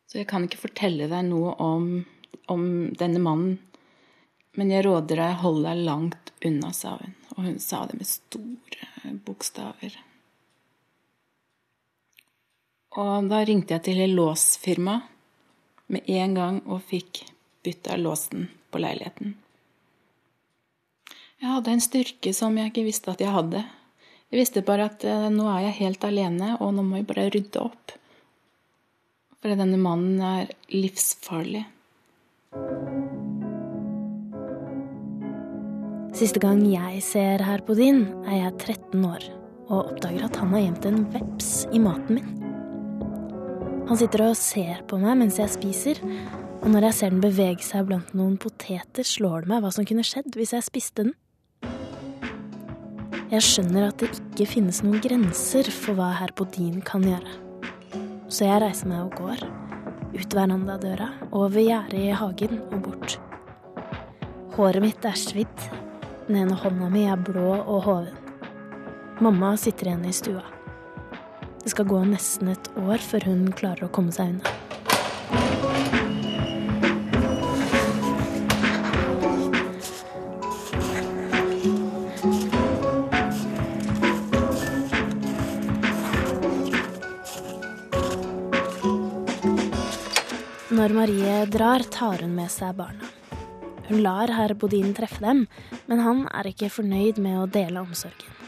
så 0.09 0.23
jeg 0.23 0.29
kan 0.31 0.47
ikke 0.47 0.63
fortelle 0.63 1.05
deg 1.11 1.27
noe 1.27 1.51
om, 1.61 1.91
om 2.49 2.63
denne 2.97 3.21
mannen 3.21 3.59
men 4.57 4.73
jeg 4.73 4.87
råder 4.87 5.21
deg, 5.21 5.39
hold 5.43 5.63
deg 5.67 5.85
langt 5.85 6.33
unna, 6.45 6.73
sa 6.73 6.97
hun, 6.97 7.13
og 7.37 7.43
hun 7.45 7.59
sa 7.61 7.83
det 7.91 7.99
med 8.01 8.09
store 8.09 9.13
bokstaver. 9.27 9.99
Og 12.97 13.29
da 13.29 13.43
ringte 13.45 13.77
jeg 13.77 13.85
til 13.91 14.15
låsfirma 14.17 15.01
med 15.93 16.09
en 16.17 16.37
gang 16.37 16.61
og 16.65 16.85
fikk 16.89 17.27
bytta 17.67 17.99
låsen 18.01 18.49
på 18.73 18.81
leiligheten. 18.81 19.35
Jeg 21.37 21.53
hadde 21.53 21.75
en 21.75 21.85
styrke 21.85 22.33
som 22.33 22.57
jeg 22.57 22.73
ikke 22.73 22.87
visste 22.87 23.13
at 23.13 23.21
jeg 23.21 23.35
hadde. 23.35 23.61
Jeg 24.33 24.41
visste 24.41 24.65
bare 24.65 24.89
at 24.89 25.05
eh, 25.05 25.29
nå 25.31 25.45
er 25.53 25.67
jeg 25.69 25.81
helt 25.83 26.07
alene, 26.09 26.55
og 26.57 26.73
nå 26.75 26.83
må 26.87 27.01
jeg 27.01 27.09
bare 27.11 27.29
rydde 27.35 27.61
opp. 27.61 27.93
For 29.37 29.53
denne 29.53 29.79
mannen 29.79 30.23
er 30.25 30.49
livsfarlig. 30.73 31.67
Siste 36.17 36.41
gang 36.41 36.65
jeg 36.65 37.05
ser 37.05 37.45
her 37.45 37.61
på 37.67 37.77
din, 37.77 38.07
er 38.25 38.41
jeg 38.47 38.57
13 38.57 39.05
år 39.05 39.29
og 39.67 39.93
oppdager 39.93 40.25
at 40.31 40.41
han 40.41 40.55
har 40.55 40.65
gjemt 40.65 40.89
en 40.89 41.07
veps 41.13 41.53
i 41.75 41.83
maten 41.83 42.17
min. 42.23 42.46
Han 43.87 43.99
sitter 44.01 44.25
og 44.27 44.35
ser 44.35 44.81
på 44.91 44.99
meg 44.99 45.15
mens 45.21 45.37
jeg 45.39 45.53
spiser, 45.53 46.01
og 46.59 46.73
når 46.73 46.89
jeg 46.89 46.97
ser 46.97 47.13
den 47.15 47.21
bevege 47.23 47.63
seg 47.63 47.87
blant 47.87 48.09
noen 48.19 48.35
poteter, 48.43 49.07
slår 49.07 49.45
det 49.45 49.53
meg 49.53 49.63
hva 49.63 49.71
som 49.71 49.87
kunne 49.87 50.03
skjedd 50.07 50.35
hvis 50.35 50.57
jeg 50.57 50.67
spiste 50.67 51.05
den. 51.05 51.15
Jeg 53.31 53.43
skjønner 53.47 53.89
at 53.89 54.03
det 54.03 54.11
ikke 54.11 54.49
finnes 54.57 54.83
noen 54.83 54.99
grenser 55.03 55.71
for 55.71 55.99
hva 55.99 56.13
herr 56.19 56.35
Bodin 56.35 56.81
kan 56.87 57.07
gjøre. 57.07 57.37
Så 58.27 58.49
jeg 58.49 58.63
reiser 58.65 58.91
meg 58.91 59.05
og 59.05 59.21
går. 59.23 59.47
Ut 60.17 60.35
verandadøra, 60.35 61.13
over 61.31 61.63
gjerdet 61.63 62.03
i 62.09 62.11
hagen 62.15 62.59
og 62.73 62.89
bort. 62.89 63.19
Håret 64.59 64.83
mitt 64.83 65.07
er 65.07 65.19
svidd. 65.19 65.67
Den 66.27 66.43
ene 66.43 66.59
hånda 66.59 66.91
mi 66.91 67.07
er 67.07 67.23
blå 67.23 67.55
og 67.55 67.87
hoven. 67.87 68.15
Mamma 69.23 69.55
sitter 69.61 69.93
igjen 69.93 70.11
i 70.11 70.15
stua. 70.15 70.56
Det 71.67 71.73
skal 71.73 71.89
gå 71.91 71.97
nesten 72.07 72.53
et 72.53 72.69
år 72.79 73.03
før 73.03 73.25
hun 73.27 73.41
klarer 73.59 73.89
å 73.89 73.91
komme 73.91 74.13
seg 74.15 74.37
unna. 74.37 74.47
Når 90.71 90.95
Marie 90.95 91.35
drar, 91.51 91.83
tar 91.91 92.23
hun 92.23 92.39
med 92.39 92.47
seg 92.55 92.79
barna. 92.79 93.11
Hun 93.91 94.07
lar 94.07 94.31
herr 94.39 94.55
Bodin 94.55 94.95
treffe 94.95 95.19
dem, 95.27 95.49
men 95.91 96.07
han 96.07 96.29
er 96.31 96.55
ikke 96.55 96.71
fornøyd 96.79 97.19
med 97.19 97.43
å 97.43 97.51
dele 97.51 97.83
omsorgen. 97.83 98.46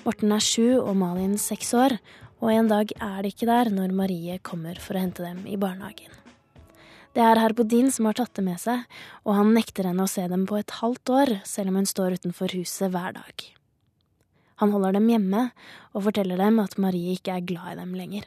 Morten 0.00 0.32
er 0.32 0.40
sju 0.40 0.78
og 0.80 0.94
Malin 0.96 1.34
seks 1.36 1.74
år, 1.76 1.98
og 2.40 2.48
en 2.54 2.70
dag 2.70 2.92
er 3.04 3.18
de 3.20 3.30
ikke 3.34 3.48
der 3.48 3.68
når 3.68 3.92
Marie 3.92 4.38
kommer 4.40 4.78
for 4.80 4.96
å 4.96 5.02
hente 5.02 5.20
dem 5.20 5.42
i 5.44 5.58
barnehagen. 5.60 6.14
Det 7.12 7.20
er 7.20 7.40
Herbodin 7.42 7.90
som 7.92 8.06
har 8.08 8.16
tatt 8.16 8.32
det 8.38 8.44
med 8.46 8.56
seg, 8.62 8.86
og 9.26 9.36
han 9.36 9.52
nekter 9.52 9.90
henne 9.90 10.06
å 10.06 10.08
se 10.08 10.24
dem 10.30 10.46
på 10.48 10.56
et 10.56 10.72
halvt 10.78 11.12
år, 11.12 11.32
selv 11.44 11.72
om 11.72 11.80
hun 11.80 11.88
står 11.90 12.16
utenfor 12.16 12.54
huset 12.56 12.94
hver 12.94 13.12
dag. 13.18 13.44
Han 14.62 14.72
holder 14.72 14.96
dem 14.96 15.10
hjemme 15.10 15.42
og 15.92 16.06
forteller 16.06 16.40
dem 16.40 16.62
at 16.64 16.78
Marie 16.80 17.18
ikke 17.18 17.36
er 17.36 17.44
glad 17.50 17.74
i 17.74 17.80
dem 17.82 17.92
lenger. 17.98 18.24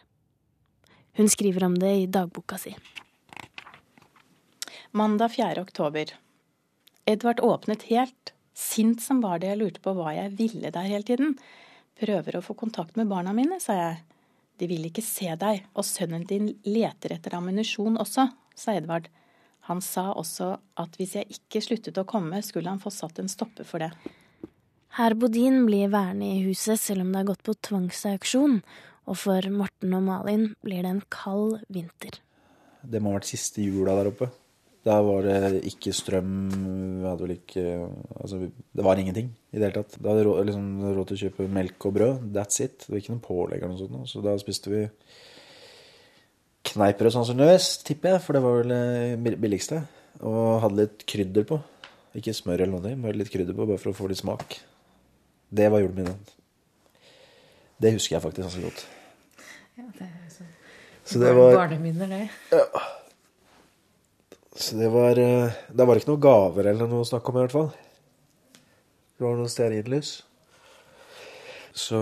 Hun 1.18 1.32
skriver 1.32 1.66
om 1.66 1.80
det 1.82 1.96
i 2.04 2.06
dagboka 2.10 2.60
si. 2.62 2.76
Mandag 4.94 5.34
4. 5.40 5.58
oktober. 5.62 6.14
Edvard 7.10 7.42
åpnet 7.42 7.90
helt. 7.90 8.34
Sint 8.54 9.02
som 9.02 9.24
var 9.26 9.42
det 9.42 9.50
jeg 9.50 9.62
lurte 9.64 9.82
på 9.82 9.96
hva 9.98 10.14
jeg 10.14 10.36
ville 10.38 10.70
der 10.70 10.86
hele 10.86 11.06
tiden. 11.08 11.38
Prøver 12.00 12.38
å 12.38 12.44
få 12.44 12.56
kontakt 12.58 12.98
med 12.98 13.10
barna 13.12 13.34
mine, 13.36 13.60
sa 13.62 13.76
jeg. 13.78 14.00
De 14.60 14.70
vil 14.70 14.86
ikke 14.88 15.04
se 15.06 15.34
deg, 15.40 15.66
og 15.74 15.86
sønnen 15.86 16.26
din 16.30 16.52
leter 16.66 17.16
etter 17.16 17.38
ammunisjon 17.38 17.98
også, 18.02 18.28
sa 18.56 18.76
Edvard. 18.78 19.10
Han 19.70 19.80
sa 19.82 20.10
også 20.12 20.50
at 20.80 20.98
hvis 21.00 21.16
jeg 21.18 21.38
ikke 21.38 21.62
sluttet 21.64 22.00
å 22.02 22.06
komme, 22.08 22.42
skulle 22.44 22.70
han 22.70 22.82
få 22.82 22.92
satt 22.94 23.22
en 23.22 23.32
stopper 23.32 23.68
for 23.68 23.84
det. 23.84 23.94
Herr 24.94 25.16
Bodin 25.18 25.64
blir 25.66 25.90
værende 25.90 26.28
i 26.28 26.44
huset 26.46 26.82
selv 26.82 27.02
om 27.06 27.14
det 27.14 27.24
har 27.24 27.32
gått 27.32 27.46
på 27.48 27.56
tvangsauksjon, 27.70 28.60
og 29.10 29.18
for 29.20 29.48
Morten 29.52 29.96
og 29.98 30.06
Malin 30.06 30.52
blir 30.64 30.86
det 30.86 30.92
en 30.94 31.04
kald 31.14 31.64
vinter. 31.74 32.20
Det 32.84 33.00
må 33.02 33.12
ha 33.12 33.18
vært 33.18 33.32
siste 33.32 33.64
jula 33.64 33.96
der 33.98 34.12
oppe. 34.12 34.30
Da 34.84 34.98
var 35.00 35.24
det 35.24 35.62
ikke 35.70 35.94
strøm, 35.96 36.32
ikke 37.32 37.64
Altså, 38.20 38.40
det 38.52 38.84
var 38.84 39.00
ingenting 39.00 39.30
i 39.54 39.58
det 39.60 39.70
hele 39.70 39.78
tatt. 39.78 39.96
Da 39.96 40.12
hadde 40.12 40.26
vi 40.28 40.48
liksom, 40.50 40.66
råd 40.84 41.08
til 41.08 41.16
å 41.16 41.22
kjøpe 41.22 41.48
melk 41.56 41.86
og 41.88 41.94
brød. 41.96 42.26
That's 42.36 42.60
it. 42.60 42.84
Det 42.84 42.92
var 42.92 43.00
ikke 43.00 43.14
noen 43.14 43.24
pålegg 43.24 43.62
eller 43.64 43.78
noe 43.78 43.80
sånt. 43.80 44.12
Så 44.12 44.24
da 44.26 44.36
spiste 44.42 44.74
vi 44.74 44.82
kneippbrød 46.74 47.16
sannsynligvis, 47.16 47.70
tipper 47.88 48.16
jeg, 48.16 48.24
for 48.24 48.36
det 48.36 48.42
var 48.44 48.60
vel 48.60 48.74
det 49.24 49.36
billigste. 49.40 49.80
Og 50.24 50.64
hadde 50.64 50.82
litt 50.82 51.06
krydder 51.10 51.48
på. 51.48 51.60
Ikke 52.20 52.36
smør 52.36 52.66
eller 52.66 52.76
noe, 52.76 52.96
men 53.00 53.18
litt 53.18 53.32
krydder 53.34 53.56
på, 53.56 53.68
bare 53.70 53.82
for 53.82 53.94
å 53.94 53.98
få 53.98 54.10
litt 54.12 54.20
smak. 54.20 54.60
Det 55.54 55.70
var 55.72 55.84
julemiddagen. 55.84 56.20
Det 57.82 57.94
husker 57.96 58.18
jeg 58.18 58.26
faktisk 58.26 58.46
ganske 58.48 58.66
godt. 58.68 58.84
Ja, 59.78 59.88
det 59.96 60.06
er 60.06 60.12
jo 60.12 60.36
sånn 60.36 60.52
Så 61.08 61.24
det 61.24 61.32
var 61.36 61.56
barneminner, 61.58 62.12
det. 62.12 62.28
Ja. 62.52 62.84
Så 64.56 64.78
det 64.78 64.90
var 64.94 65.18
eh, 65.18 65.56
Det 65.74 65.86
var 65.88 65.98
ikke 65.98 66.12
noen 66.12 66.26
gaver 66.28 66.70
eller 66.72 66.90
noe 66.90 67.02
å 67.02 67.10
snakke 67.10 67.32
om, 67.32 67.40
i 67.40 67.46
hvert 67.46 67.56
fall. 67.56 67.72
Det 69.18 69.26
var 69.26 69.40
noe 69.40 69.50
stearinlys. 69.50 70.12
Så 71.74 71.98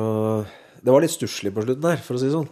det 0.81 0.91
var 0.91 1.03
litt 1.03 1.13
stusslig 1.13 1.53
på 1.55 1.63
slutten 1.63 1.87
her, 1.87 2.01
for 2.03 2.17
å 2.17 2.21
si 2.21 2.27
det 2.27 2.35
sånn. 2.35 2.49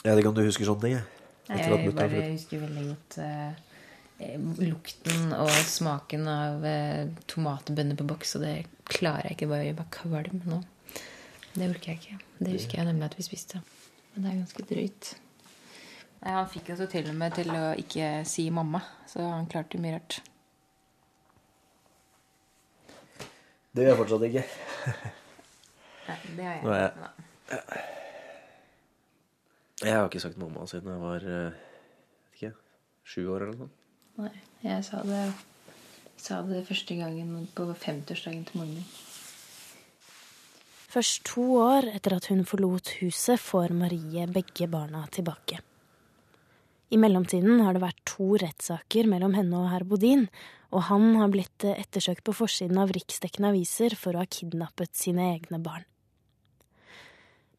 Jeg 0.00 0.08
vet 0.08 0.22
ikke 0.22 0.30
om 0.32 0.38
du 0.38 0.46
husker 0.46 0.66
sånne 0.66 0.86
ting? 0.86 0.94
jeg? 0.96 1.08
Jeg 1.50 1.92
bare 1.98 2.22
husker 2.30 2.62
veldig 2.62 2.84
godt 2.88 3.16
eh, 3.20 4.36
lukten 4.64 5.34
og 5.36 5.50
smaken 5.68 6.28
av 6.30 6.66
eh, 6.66 7.10
tomatbønner 7.30 7.98
på 7.98 8.06
boks, 8.08 8.36
og 8.38 8.46
det 8.46 8.54
klarer 8.88 9.28
jeg 9.28 9.38
ikke. 9.38 9.50
Bare, 9.50 9.66
jeg 9.68 9.78
bare 9.78 9.94
kvalm 9.98 10.44
nå. 10.46 10.60
Det 11.52 11.66
orker 11.66 11.92
jeg 11.92 12.00
ikke. 12.00 12.20
Det 12.38 12.54
husker 12.54 12.80
jeg 12.80 12.88
nemlig 12.88 13.10
at 13.10 13.18
vi 13.18 13.26
spiste. 13.26 13.60
Men 14.14 14.24
det 14.24 14.32
er 14.32 14.40
ganske 14.40 14.66
drøyt. 14.70 15.12
Nei, 16.20 16.32
Han 16.36 16.48
fikk 16.52 16.70
oss 16.74 16.82
jo 16.84 16.86
til 16.92 17.06
og 17.08 17.14
med 17.16 17.32
til 17.38 17.48
å 17.54 17.62
ikke 17.80 18.10
si 18.28 18.48
mamma, 18.52 18.82
så 19.08 19.24
han 19.24 19.46
klarte 19.48 19.78
mye 19.80 19.94
rart. 19.96 20.18
Det 23.72 23.84
gjør 23.86 23.92
jeg 23.92 23.98
fortsatt 24.00 24.26
ikke. 24.26 24.42
Nei, 26.08 26.16
det 26.36 26.44
har 26.44 26.54
jeg. 26.54 26.64
Nå 26.64 26.72
er 26.74 26.80
jeg- 26.82 26.96
Nei. 27.00 27.84
Jeg 29.80 29.94
har 29.96 30.08
ikke 30.10 30.20
sagt 30.20 30.36
mamma 30.36 30.66
siden 30.68 30.90
jeg 30.92 31.00
var 31.00 31.22
eh, 31.24 31.52
vet 31.54 32.34
ikke, 32.36 32.50
sju 33.08 33.22
år 33.32 33.46
eller 33.46 33.56
noe. 33.62 33.70
Nei, 34.20 34.32
jeg 34.66 34.84
sa 34.84 35.00
det, 35.06 35.22
sa 36.20 36.42
det 36.44 36.66
første 36.68 36.98
gangen 36.98 37.46
på 37.56 37.64
50-årsdagen 37.72 38.44
til 38.50 38.60
moren 38.60 38.74
min. 38.74 38.90
Først 40.90 41.22
to 41.30 41.46
år 41.62 41.86
etter 41.94 42.16
at 42.18 42.26
hun 42.28 42.44
forlot 42.44 42.90
huset, 43.00 43.38
får 43.40 43.70
Marie 43.72 44.26
begge 44.26 44.66
barna 44.68 45.06
tilbake. 45.14 45.60
I 46.90 46.98
mellomtiden 46.98 47.60
har 47.62 47.76
det 47.76 47.84
vært 47.84 48.00
to 48.08 48.32
rettssaker 48.42 49.06
mellom 49.06 49.36
henne 49.38 49.60
og 49.60 49.70
herr 49.70 49.84
Bodin, 49.86 50.26
og 50.74 50.88
han 50.88 51.14
har 51.18 51.30
blitt 51.30 51.66
ettersøkt 51.70 52.24
på 52.26 52.34
forsiden 52.34 52.80
av 52.82 52.90
riksdekkende 52.94 53.52
aviser 53.52 53.94
for 53.98 54.14
å 54.14 54.24
ha 54.24 54.26
kidnappet 54.30 54.94
sine 54.98 55.28
egne 55.36 55.60
barn. 55.62 55.86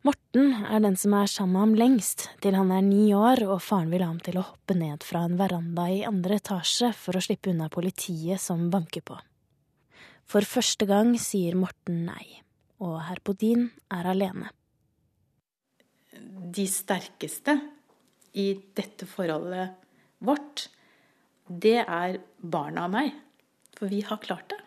Morten 0.04 0.56
er 0.66 0.82
den 0.82 0.96
som 0.98 1.14
er 1.14 1.30
sammen 1.30 1.54
med 1.54 1.62
ham 1.62 1.74
lengst, 1.78 2.26
til 2.42 2.56
han 2.58 2.72
er 2.74 2.84
ni 2.84 3.12
år 3.14 3.44
og 3.46 3.60
faren 3.62 3.92
vil 3.94 4.02
ha 4.02 4.10
ham 4.10 4.22
til 4.24 4.40
å 4.42 4.48
hoppe 4.48 4.76
ned 4.76 5.06
fra 5.06 5.24
en 5.28 5.38
veranda 5.40 5.86
i 5.94 6.02
andre 6.08 6.40
etasje 6.42 6.90
for 6.98 7.16
å 7.16 7.22
slippe 7.22 7.52
unna 7.54 7.70
politiet 7.72 8.42
som 8.42 8.66
banker 8.74 9.06
på. 9.06 9.20
For 10.26 10.48
første 10.48 10.88
gang 10.90 11.14
sier 11.22 11.56
Morten 11.60 12.02
nei, 12.08 12.42
og 12.82 12.98
herr 13.06 13.22
Bodin 13.24 13.70
er 13.94 14.10
alene. 14.10 14.50
De 16.52 16.66
sterkeste 16.68 17.60
i 18.38 18.54
dette 18.78 19.08
forholdet 19.10 19.74
vårt, 20.24 20.68
det 21.52 21.82
er 21.84 22.20
barna 22.40 22.86
og 22.88 22.94
meg. 22.94 23.16
For 23.78 23.92
vi 23.92 24.02
har 24.06 24.22
klart 24.24 24.52
det. 24.54 24.60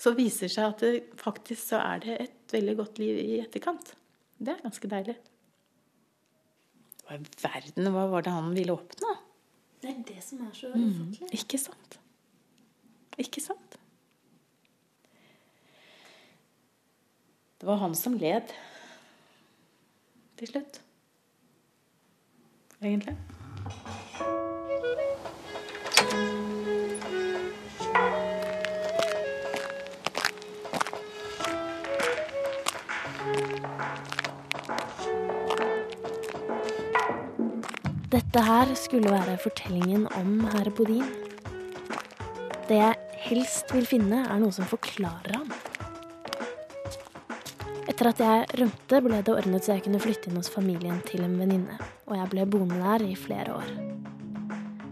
Så 0.00 0.14
viser 0.16 0.48
det 0.48 0.54
seg 0.54 0.68
at 0.70 0.84
det, 0.84 0.92
faktisk 1.20 1.60
så 1.72 1.80
er 1.82 2.04
det 2.04 2.14
et 2.24 2.54
veldig 2.54 2.76
godt 2.78 3.00
liv 3.02 3.18
i 3.20 3.40
etterkant. 3.42 3.92
Det 4.40 4.54
er 4.54 4.62
ganske 4.64 4.88
deilig. 4.88 5.16
Hva 7.04 7.18
i 7.18 7.24
verden, 7.42 7.90
hva 7.92 8.06
var 8.08 8.24
det 8.24 8.32
han 8.32 8.54
ville 8.56 8.76
oppnå? 8.78 9.16
Det 9.80 9.90
er 9.92 10.00
det 10.08 10.22
som 10.24 10.40
er 10.46 10.54
så 10.56 10.70
Mm, 10.76 11.12
ikke 11.36 11.58
sant? 11.60 11.98
Ikke 13.20 13.42
sant? 13.44 13.76
Det 17.60 17.68
var 17.68 17.80
han 17.82 17.94
som 17.94 18.16
led 18.16 18.54
til 20.40 20.48
slutt 20.48 20.80
egentlig. 22.82 23.16
Dette 38.10 38.42
her 38.46 38.74
skulle 38.74 39.10
være 39.10 39.38
fortellingen 39.42 40.06
om 40.18 40.40
herr 40.40 40.70
Bodin. 40.70 41.04
Det 42.68 42.76
jeg 42.78 42.94
helst 43.26 43.74
vil 43.74 43.86
finne, 43.86 44.24
er 44.24 44.38
noe 44.38 44.54
som 44.54 44.66
forklarer 44.70 45.36
ham. 45.36 45.50
Etter 47.90 48.10
at 48.10 48.22
jeg 48.22 48.50
rømte, 48.60 49.00
ble 49.04 49.22
det 49.26 49.34
ordnet 49.34 49.66
så 49.66 49.74
jeg 49.76 49.84
kunne 49.86 50.02
flytte 50.02 50.30
inn 50.30 50.38
hos 50.38 50.50
familien 50.50 51.02
til 51.10 51.26
en 51.26 51.34
venninne 51.38 51.78
og 52.10 52.18
jeg 52.18 52.30
ble 52.32 52.46
boende 52.50 52.78
der 52.82 53.06
i 53.06 53.14
flere 53.18 53.54
år. 53.54 53.68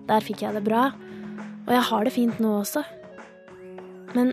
Der 0.08 0.24
fikk 0.24 0.44
jeg 0.46 0.54
det 0.56 0.64
bra, 0.64 0.88
og 1.66 1.72
jeg 1.74 1.84
har 1.90 2.06
det 2.06 2.14
fint 2.14 2.38
nå 2.40 2.52
også. 2.62 2.84
Men 4.16 4.32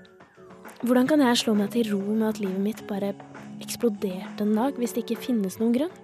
hvordan 0.86 1.10
kan 1.10 1.24
jeg 1.26 1.42
slå 1.42 1.56
meg 1.58 1.74
til 1.74 1.90
ro 1.92 2.02
med 2.14 2.30
at 2.30 2.40
livet 2.40 2.62
mitt 2.62 2.84
bare 2.88 3.16
eksploderte 3.64 4.46
en 4.46 4.54
dag, 4.56 4.78
hvis 4.78 4.94
det 4.96 5.04
ikke 5.04 5.24
finnes 5.26 5.58
noen 5.60 5.74
grunn? 5.76 5.96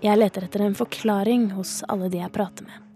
Jeg 0.00 0.16
leter 0.16 0.46
etter 0.46 0.64
en 0.64 0.78
forklaring 0.78 1.50
hos 1.58 1.80
alle 1.92 2.08
de 2.08 2.22
jeg 2.22 2.32
prater 2.32 2.64
med. 2.64 2.86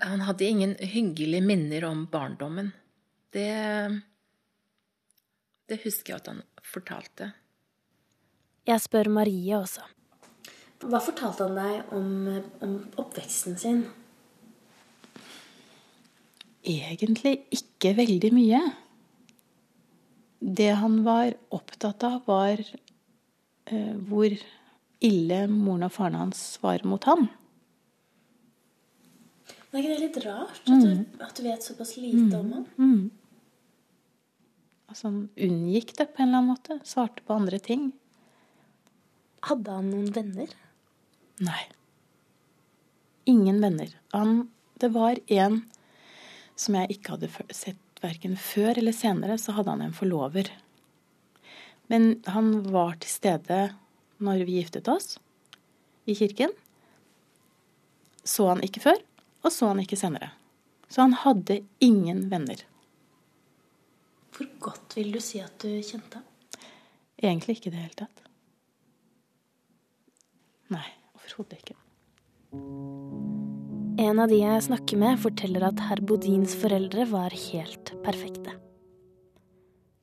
Han 0.00 0.24
hadde 0.24 0.48
ingen 0.48 0.72
hyggelige 0.80 1.44
minner 1.44 1.84
om 1.90 2.06
barndommen. 2.10 2.72
Det 3.30 4.00
Det 5.68 5.78
husker 5.84 6.14
jeg 6.14 6.20
at 6.24 6.26
han 6.26 6.42
fortalte. 6.66 7.32
Jeg 8.66 8.80
spør 8.80 9.08
Marie 9.08 9.54
også. 9.54 9.84
Hva 10.80 11.00
fortalte 11.04 11.44
han 11.44 11.58
deg 11.58 11.90
om, 11.92 12.12
om 12.64 12.76
oppveksten 13.00 13.58
sin? 13.60 13.82
Egentlig 16.64 17.34
ikke 17.52 17.92
veldig 17.98 18.30
mye. 18.32 18.60
Det 20.40 20.70
han 20.80 21.02
var 21.04 21.34
opptatt 21.52 22.04
av, 22.08 22.22
var 22.24 22.62
eh, 22.64 23.92
hvor 24.08 24.32
ille 25.04 25.40
moren 25.52 25.84
og 25.88 25.92
faren 25.92 26.18
hans 26.22 26.42
var 26.64 26.84
mot 26.88 27.04
han. 27.08 27.28
Det 29.70 29.78
er 29.78 29.84
ikke 29.84 29.92
det 29.92 30.00
litt 30.02 30.18
rart 30.24 30.64
at, 30.64 30.82
du, 30.82 31.20
at 31.22 31.36
du 31.36 31.44
vet 31.44 31.64
såpass 31.64 31.94
lite 32.00 32.40
om 32.40 32.48
han? 32.56 32.64
Mm. 32.80 33.04
Altså, 34.90 35.06
han 35.06 35.20
unngikk 35.36 35.92
det 36.00 36.08
på 36.10 36.24
en 36.24 36.32
eller 36.32 36.40
annen 36.40 36.56
måte. 36.56 36.80
Svarte 36.88 37.22
på 37.22 37.36
andre 37.36 37.60
ting. 37.62 37.90
Hadde 39.46 39.76
han 39.76 39.92
noen 39.92 40.10
venner? 40.16 40.56
Nei. 41.40 41.60
Ingen 43.24 43.60
venner. 43.62 43.92
Han, 44.12 44.50
det 44.80 44.90
var 44.92 45.18
en 45.26 45.62
som 46.60 46.76
jeg 46.76 46.96
ikke 46.96 47.14
hadde 47.16 47.30
sett 47.56 48.02
verken 48.04 48.36
før 48.36 48.76
eller 48.80 48.96
senere, 48.96 49.38
så 49.40 49.54
hadde 49.56 49.72
han 49.72 49.84
en 49.84 49.96
forlover. 49.96 50.50
Men 51.92 52.20
han 52.28 52.52
var 52.68 52.98
til 53.00 53.12
stede 53.12 53.60
når 54.20 54.44
vi 54.44 54.58
giftet 54.60 54.88
oss, 54.92 55.16
i 56.04 56.14
kirken. 56.16 56.52
Så 58.24 58.50
han 58.50 58.60
ikke 58.64 58.82
før, 58.84 59.00
og 59.44 59.52
så 59.54 59.72
han 59.72 59.80
ikke 59.80 59.98
senere. 60.00 60.32
Så 60.92 61.04
han 61.06 61.16
hadde 61.24 61.62
ingen 61.80 62.26
venner. 62.30 62.66
Hvor 64.36 64.48
godt 64.68 64.96
vil 64.98 65.12
du 65.16 65.20
si 65.24 65.40
at 65.40 65.56
du 65.62 65.72
kjente 65.80 66.20
ham? 66.20 66.26
Egentlig 67.20 67.56
ikke 67.56 67.68
i 67.70 67.74
det 67.74 67.82
hele 67.84 67.98
tatt. 68.04 68.24
Nei, 70.70 70.86
overhodet 71.30 71.60
ikke. 71.60 71.76
En 74.00 74.18
av 74.18 74.30
de 74.30 74.40
jeg 74.40 74.64
snakker 74.64 74.98
med, 74.98 75.18
forteller 75.20 75.66
at 75.68 75.80
herr 75.88 76.00
Bodins 76.02 76.54
foreldre 76.58 77.06
var 77.10 77.30
helt 77.30 77.92
perfekte. 78.04 78.56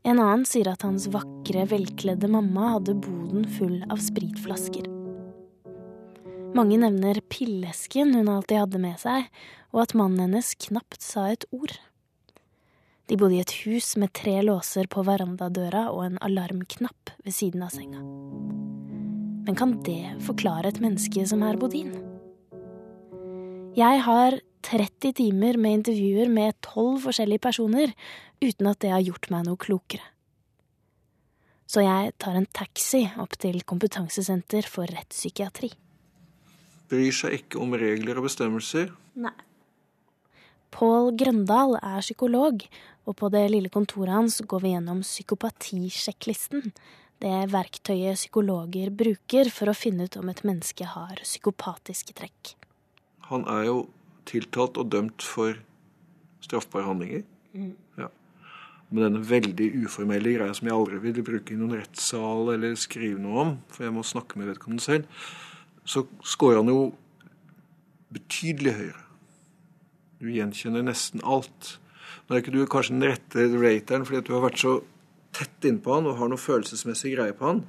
En 0.07 0.21
annen 0.21 0.45
sier 0.47 0.69
at 0.71 0.85
hans 0.85 1.09
vakre, 1.11 1.65
velkledde 1.67 2.29
mamma 2.31 2.77
hadde 2.77 2.95
boden 2.95 3.47
full 3.57 3.81
av 3.91 3.99
spritflasker. 3.99 4.85
Mange 6.55 6.77
nevner 6.79 7.19
pillesken 7.27 8.15
hun 8.15 8.29
alltid 8.31 8.61
hadde 8.61 8.79
med 8.79 9.01
seg, 9.01 9.27
og 9.75 9.83
at 9.83 9.97
mannen 9.99 10.23
hennes 10.23 10.53
knapt 10.63 11.01
sa 11.03 11.27
et 11.33 11.43
ord. 11.51 11.75
De 13.07 13.17
bodde 13.19 13.35
i 13.35 13.43
et 13.43 13.55
hus 13.65 13.95
med 13.99 14.13
tre 14.15 14.39
låser 14.43 14.87
på 14.91 15.03
verandadøra 15.07 15.89
og 15.91 16.05
en 16.05 16.21
alarmknapp 16.23 17.17
ved 17.23 17.35
siden 17.35 17.67
av 17.67 17.75
senga. 17.75 18.03
Men 19.47 19.55
kan 19.55 19.77
det 19.88 20.17
forklare 20.27 20.67
et 20.67 20.81
menneske 20.83 21.23
som 21.29 21.45
herr 21.45 21.55
Bodin? 21.60 21.93
Jeg 23.77 24.01
har 24.03 24.36
30 24.67 25.13
timer 25.21 25.55
med 25.55 25.79
intervjuer 25.79 26.27
med 26.27 26.57
tolv 26.65 27.05
forskjellige 27.05 27.45
personer 27.45 27.93
uten 28.43 28.67
at 28.67 28.81
det 28.83 28.91
har 28.91 29.05
gjort 29.05 29.29
meg 29.31 29.47
noe 29.47 29.60
klokere. 29.62 30.03
Så 31.67 31.83
jeg 31.83 32.12
tar 32.19 32.36
en 32.39 32.47
taxi 32.55 33.05
opp 33.19 33.38
til 33.39 33.62
Kompetansesenter 33.67 34.67
for 34.67 34.88
rettspsykiatri. 34.91 35.71
Bryr 36.91 37.15
seg 37.15 37.41
ikke 37.41 37.60
om 37.63 37.75
regler 37.79 38.19
og 38.19 38.27
bestemmelser. 38.27 38.91
Nei. 39.19 39.36
Pål 40.75 41.13
Grøndal 41.19 41.75
er 41.79 42.03
psykolog, 42.03 42.63
og 43.07 43.15
på 43.19 43.31
det 43.31 43.45
lille 43.51 43.71
kontoret 43.71 44.15
hans 44.15 44.41
går 44.43 44.63
vi 44.63 44.75
gjennom 44.75 45.03
psykopatisjekklisten. 45.03 46.71
Det 47.17 47.38
verktøyet 47.49 48.19
psykologer 48.19 48.91
bruker 48.93 49.49
for 49.49 49.71
å 49.71 49.77
finne 49.77 50.06
ut 50.06 50.17
om 50.19 50.30
et 50.30 50.43
menneske 50.45 50.86
har 50.86 51.17
psykopatiske 51.23 52.13
trekk. 52.17 52.53
Han 53.32 53.47
er 53.49 53.65
jo 53.71 53.80
tiltalt 54.30 54.77
og 54.77 54.91
dømt 54.93 55.25
for 55.25 55.58
straffbare 56.45 56.86
handlinger. 56.86 57.23
Ja. 57.97 58.12
Med 58.93 59.03
denne 59.03 59.23
veldig 59.25 59.71
uformelle 59.88 60.36
greia 60.38 60.53
som 60.56 60.69
jeg 60.69 60.77
aldri 60.77 61.01
ville 61.03 61.25
bruke 61.25 61.56
i 61.56 61.58
noen 61.60 61.80
rettssal 61.80 62.53
eller 62.53 62.77
skrive 62.80 63.19
noe 63.23 63.41
om, 63.43 63.56
for 63.73 63.88
jeg 63.88 63.95
må 63.95 64.06
snakke 64.06 64.39
med 64.39 64.51
vedkommende 64.53 64.86
selv, 64.86 65.25
så 65.88 66.06
scorer 66.23 66.62
han 66.62 66.71
jo 66.71 66.82
betydelig 68.13 68.75
høyere. 68.77 69.03
Du 70.21 70.30
gjenkjenner 70.34 70.86
nesten 70.86 71.25
alt. 71.25 71.73
Nå 72.27 72.36
er 72.36 72.43
ikke 72.43 72.53
du 72.53 72.62
kanskje 72.69 72.95
den 72.95 73.10
rette 73.10 73.49
rateren 73.58 74.06
fordi 74.08 74.23
du 74.30 74.34
har 74.38 74.45
vært 74.47 74.62
så 74.62 74.77
tett 75.38 75.67
innpå 75.69 75.97
han 75.97 76.10
og 76.10 76.17
har 76.19 76.32
noe 76.32 76.41
følelsesmessig 76.41 77.13
greie 77.13 77.36
på 77.38 77.52
han. 77.52 77.63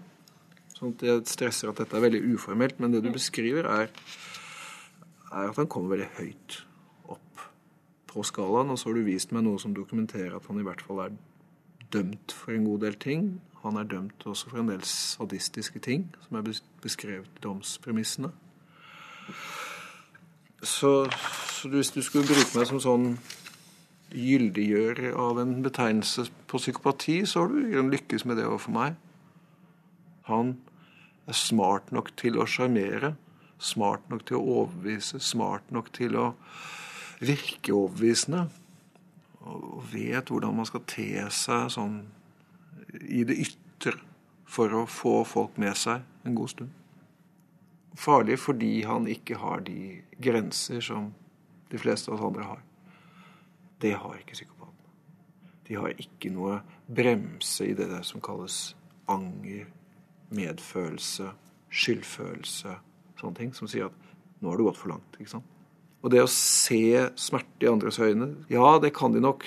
Sånn 0.78 0.94
at 0.94 1.04
jeg 1.04 1.24
stresser 1.28 1.70
at 1.70 1.80
dette 1.80 1.96
er 1.98 2.04
veldig 2.04 2.22
uformelt, 2.34 2.78
men 2.80 2.94
det 2.94 3.02
du 3.04 3.10
beskriver, 3.12 3.66
er, 3.66 3.90
er 5.32 5.50
at 5.50 5.58
han 5.58 5.68
kommer 5.70 5.96
veldig 5.96 6.10
høyt 6.20 6.60
opp 7.10 7.44
på 8.08 8.24
skalaen. 8.26 8.70
Og 8.72 8.78
så 8.80 8.88
har 8.88 8.98
du 8.98 9.08
vist 9.08 9.34
meg 9.34 9.44
noe 9.46 9.60
som 9.60 9.74
dokumenterer 9.76 10.38
at 10.38 10.46
han 10.48 10.60
i 10.60 10.66
hvert 10.66 10.84
fall 10.86 11.02
er 11.04 11.16
dømt 11.92 12.34
for 12.36 12.54
en 12.54 12.68
god 12.68 12.86
del 12.86 12.98
ting. 13.02 13.30
Han 13.64 13.80
er 13.80 13.88
dømt 13.90 14.26
også 14.28 14.52
for 14.52 14.62
en 14.62 14.70
del 14.70 14.84
sadistiske 14.86 15.82
ting, 15.82 16.06
som 16.26 16.38
er 16.38 16.46
beskrevet 16.84 17.26
i 17.26 17.42
domspremissene. 17.42 18.30
Så, 20.62 20.92
så 21.52 21.68
hvis 21.70 21.90
du 21.94 22.00
skulle 22.02 22.26
bruke 22.26 22.54
meg 22.54 22.70
som 22.70 22.80
sånn 22.82 23.10
gyldiggjører 24.14 25.16
av 25.18 25.40
en 25.42 25.58
betegnelse 25.64 26.28
på 26.48 26.60
psykopati, 26.60 27.20
så 27.26 27.44
har 27.44 27.52
du 27.52 27.90
lykkes 27.92 28.24
med 28.28 28.40
det 28.40 28.46
overfor 28.48 28.74
meg. 28.76 28.98
Han 30.28 30.56
er 31.28 31.36
smart 31.36 31.92
nok 31.92 32.12
til 32.20 32.38
å 32.40 32.46
sjarmere, 32.48 33.14
smart 33.58 34.06
nok 34.12 34.24
til 34.28 34.38
å 34.38 34.46
overbevise, 34.62 35.20
smart 35.20 35.68
nok 35.74 35.90
til 35.96 36.16
å 36.16 36.30
virke 37.20 37.74
overbevisende. 37.74 38.46
Og 39.48 39.84
vet 39.92 40.30
hvordan 40.30 40.56
man 40.56 40.68
skal 40.68 40.84
te 40.88 41.10
seg 41.32 41.72
sånn 41.72 42.02
i 43.08 43.24
det 43.28 43.36
ytre 43.44 43.96
for 44.48 44.72
å 44.72 44.86
få 44.88 45.20
folk 45.28 45.56
med 45.60 45.76
seg 45.76 46.04
en 46.24 46.36
god 46.36 46.52
stund. 46.54 46.72
Farlig 47.98 48.38
fordi 48.40 48.72
han 48.86 49.08
ikke 49.10 49.40
har 49.42 49.64
de 49.66 49.98
grenser 50.22 50.80
som 50.84 51.10
de 51.68 51.80
fleste 51.80 52.12
av 52.12 52.18
oss 52.18 52.26
andre 52.28 52.46
har. 52.46 52.60
Det 53.82 53.94
har 53.94 54.18
ikke 54.18 54.36
psykopatene. 54.36 54.74
De 55.68 55.76
har 55.76 55.92
ikke 56.00 56.32
noe 56.32 56.60
bremse 56.88 57.66
i 57.68 57.76
det 57.76 57.90
der 57.90 58.04
som 58.06 58.22
kalles 58.24 58.74
anger, 59.08 59.68
medfølelse, 60.34 61.30
skyldfølelse, 61.68 62.74
sånne 63.20 63.38
ting, 63.38 63.54
som 63.56 63.70
sier 63.70 63.88
at 63.88 64.42
nå 64.42 64.50
har 64.50 64.60
du 64.60 64.66
gått 64.68 64.80
for 64.80 64.92
langt. 64.92 65.18
ikke 65.18 65.36
sant? 65.36 65.54
Og 66.02 66.12
det 66.14 66.22
å 66.22 66.30
se 66.30 67.08
smerte 67.18 67.66
i 67.66 67.70
andres 67.70 67.98
øyne, 67.98 68.30
ja, 68.52 68.76
det 68.82 68.94
kan 68.96 69.14
de 69.14 69.22
nok. 69.22 69.46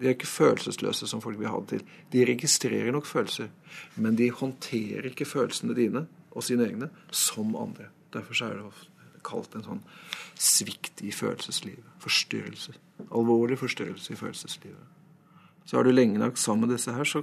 De 0.00 0.08
er 0.08 0.16
ikke 0.16 0.30
følelsesløse 0.30 1.08
som 1.10 1.20
folk 1.20 1.38
vil 1.38 1.50
ha 1.52 1.60
det 1.60 1.74
til. 1.74 1.82
De 2.12 2.24
registrerer 2.24 2.94
nok 2.94 3.08
følelser, 3.08 3.50
men 4.00 4.16
de 4.16 4.30
håndterer 4.32 5.10
ikke 5.10 5.28
følelsene 5.28 5.76
dine 5.76 6.06
og 6.30 6.46
sine 6.46 6.70
egne 6.70 6.88
som 7.12 7.52
andre. 7.58 7.90
Derfor 8.14 8.46
er 8.46 8.56
det 8.56 8.70
ofte 8.70 8.89
kalt 9.26 9.54
en 9.56 9.66
sånn 9.66 9.82
svikt 10.40 11.02
i 11.04 11.12
følelseslivet. 11.14 11.86
Forstyrrelse. 12.02 12.74
Alvorlig 13.08 13.58
forstyrrelse 13.60 14.14
i 14.14 14.18
følelseslivet. 14.20 14.98
Så 15.68 15.78
er 15.78 15.86
du 15.86 15.92
lenge 15.92 16.20
nok 16.20 16.38
sammen 16.40 16.66
med 16.66 16.76
disse 16.76 16.94
her, 16.94 17.06
så 17.06 17.22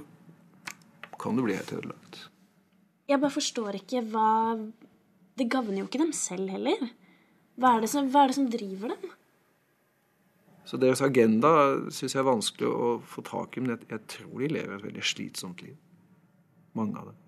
kan 1.18 1.36
du 1.36 1.44
bli 1.44 1.56
helt 1.58 1.72
ødelagt. 1.74 2.28
Jeg 3.08 3.20
bare 3.20 3.34
forstår 3.34 3.80
ikke 3.80 4.04
hva 4.12 4.30
Det 5.38 5.46
gagner 5.46 5.78
jo 5.78 5.86
ikke 5.86 6.00
dem 6.00 6.10
selv 6.12 6.50
heller. 6.50 6.80
Hva 7.58 7.76
er 7.76 7.84
det 7.84 7.90
som, 7.92 8.08
er 8.10 8.30
det 8.30 8.34
som 8.34 8.48
driver 8.50 8.90
dem? 8.90 9.12
Så 10.66 10.80
deres 10.82 11.00
agenda 11.00 11.50
syns 11.94 12.16
jeg 12.16 12.20
er 12.20 12.26
vanskelig 12.26 12.66
å 12.68 12.88
få 13.06 13.22
tak 13.24 13.54
i, 13.54 13.62
men 13.62 13.76
jeg, 13.76 13.86
jeg 13.92 14.02
tror 14.16 14.42
de 14.42 14.50
lever 14.50 14.74
et 14.74 14.84
veldig 14.88 15.04
slitsomt 15.06 15.62
liv. 15.62 15.76
Mange 16.74 16.98
av 16.98 17.12
dem. 17.12 17.22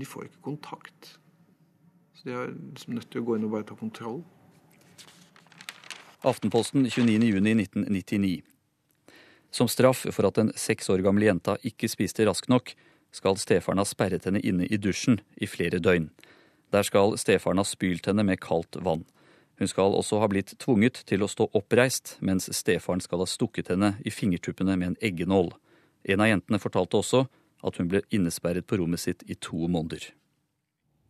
De 0.00 0.08
får 0.08 0.30
ikke 0.30 0.42
kontakt. 0.48 1.12
Så 2.24 2.30
de 2.30 2.36
er 2.40 2.52
liksom 2.56 2.94
nødt 2.96 3.10
til 3.12 3.20
å 3.20 3.24
gå 3.28 3.34
inn 3.36 3.42
og 3.44 3.50
bare 3.52 3.66
ta 3.68 3.74
kontroll. 3.76 4.22
Aftenposten 6.24 6.86
29.6.1999. 6.88 8.38
Som 9.52 9.68
straff 9.68 10.06
for 10.08 10.30
at 10.30 10.38
den 10.40 10.54
seks 10.56 10.88
år 10.88 11.04
gamle 11.04 11.28
jenta 11.28 11.58
ikke 11.68 11.90
spiste 11.92 12.24
raskt 12.24 12.48
nok, 12.48 12.72
skal 13.12 13.36
stefaren 13.36 13.82
ha 13.82 13.84
sperret 13.84 14.24
henne 14.24 14.40
inne 14.40 14.64
i 14.64 14.80
dusjen 14.80 15.20
i 15.36 15.44
flere 15.44 15.82
døgn. 15.84 16.08
Der 16.72 16.88
skal 16.88 17.18
stefaren 17.20 17.60
ha 17.60 17.66
spylt 17.68 18.08
henne 18.08 18.24
med 18.24 18.40
kaldt 18.40 18.80
vann. 18.80 19.04
Hun 19.60 19.68
skal 19.68 19.92
også 19.92 20.24
ha 20.24 20.32
blitt 20.32 20.56
tvunget 20.64 21.04
til 21.04 21.22
å 21.22 21.28
stå 21.28 21.50
oppreist, 21.52 22.16
mens 22.24 22.48
stefaren 22.56 23.04
skal 23.04 23.20
ha 23.20 23.28
stukket 23.28 23.68
henne 23.76 23.98
i 24.00 24.10
fingertuppene 24.10 24.80
med 24.80 24.94
en 24.94 25.00
eggenål. 25.12 25.52
En 26.08 26.24
av 26.24 26.32
jentene 26.32 26.64
fortalte 26.64 27.04
også 27.04 27.26
at 27.60 27.76
hun 27.76 27.92
ble 27.92 28.00
innesperret 28.08 28.64
på 28.64 28.80
rommet 28.80 29.04
sitt 29.04 29.28
i 29.28 29.36
to 29.36 29.68
måneder. 29.68 30.08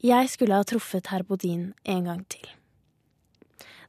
Jeg 0.04 0.28
skulle 0.28 0.52
ha 0.52 0.64
truffet 0.68 1.06
herr 1.08 1.22
Bodin 1.24 1.70
en 1.88 2.04
gang 2.04 2.24
til. 2.28 2.44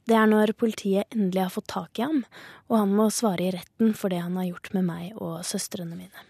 Det 0.08 0.14
er 0.16 0.28
når 0.30 0.54
politiet 0.56 1.10
endelig 1.12 1.42
har 1.42 1.52
fått 1.52 1.66
tak 1.68 1.98
i 2.00 2.06
ham, 2.06 2.22
og 2.70 2.78
han 2.78 2.94
må 2.96 3.10
svare 3.12 3.44
i 3.44 3.50
retten 3.52 3.92
for 3.92 4.08
det 4.08 4.22
han 4.22 4.38
har 4.40 4.46
gjort 4.48 4.70
med 4.72 4.86
meg 4.86 5.18
og 5.20 5.42
søstrene 5.44 5.98
mine. 5.98 6.24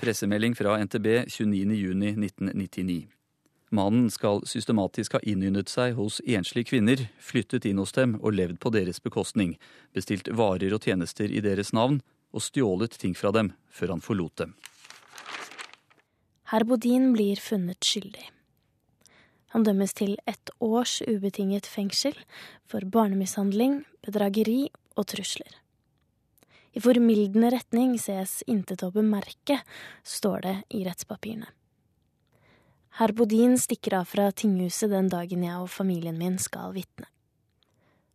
Pressemelding 0.00 0.56
fra 0.56 0.78
NTB 0.80 1.10
29.6.1999. 1.28 2.96
Mannen 3.76 4.08
skal 4.08 4.40
systematisk 4.48 5.18
ha 5.18 5.22
innyndet 5.28 5.68
seg 5.68 5.92
hos 6.00 6.22
enslige 6.24 6.72
kvinner, 6.72 7.04
flyttet 7.20 7.68
inn 7.68 7.84
hos 7.84 7.92
dem 7.92 8.16
og 8.22 8.32
levd 8.38 8.62
på 8.64 8.72
deres 8.72 9.04
bekostning, 9.04 9.58
bestilt 9.92 10.32
varer 10.32 10.72
og 10.72 10.88
tjenester 10.88 11.28
i 11.28 11.44
deres 11.44 11.74
navn 11.76 12.00
og 12.32 12.48
stjålet 12.48 12.96
ting 12.96 13.12
fra 13.12 13.36
dem 13.36 13.52
før 13.68 13.98
han 13.98 14.08
forlot 14.08 14.40
dem. 14.40 14.56
Herr 16.48 16.64
Bodin 16.64 17.12
blir 17.12 17.36
funnet 17.36 17.84
skyldig. 17.84 18.30
Han 19.54 19.64
dømmes 19.66 19.94
til 19.98 20.16
ett 20.30 20.50
års 20.62 21.00
ubetinget 21.06 21.66
fengsel 21.66 22.14
for 22.70 22.86
barnemishandling, 22.86 23.82
bedrageri 24.06 24.68
og 24.94 25.08
trusler. 25.10 25.56
I 26.70 26.82
formildende 26.82 27.50
retning 27.50 27.96
ses 27.98 28.44
intet 28.46 28.84
å 28.86 28.92
bemerke, 28.94 29.58
står 30.06 30.44
det 30.46 30.56
i 30.78 30.84
rettspapirene. 30.86 31.50
Herr 33.00 33.14
Bodin 33.14 33.56
stikker 33.58 34.00
av 34.00 34.10
fra 34.10 34.28
tinghuset 34.30 34.90
den 34.90 35.10
dagen 35.10 35.46
jeg 35.46 35.58
og 35.58 35.70
familien 35.70 36.18
min 36.18 36.38
skal 36.42 36.74
vitne. 36.74 37.08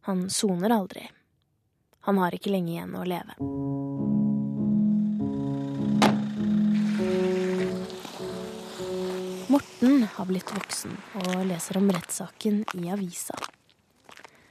Han 0.07 0.27
soner 0.29 0.75
aldri. 0.75 1.07
Han 2.05 2.21
har 2.21 2.35
ikke 2.37 2.53
lenge 2.53 2.75
igjen 2.75 2.95
å 2.95 3.07
leve. 3.07 4.24
Morten 9.55 10.01
har 10.03 10.25
blitt 10.27 10.49
voksen 10.51 10.91
og 11.21 11.45
leser 11.47 11.77
om 11.79 11.85
rettssaken 11.87 12.57
i 12.75 12.89
avisa. 12.91 13.37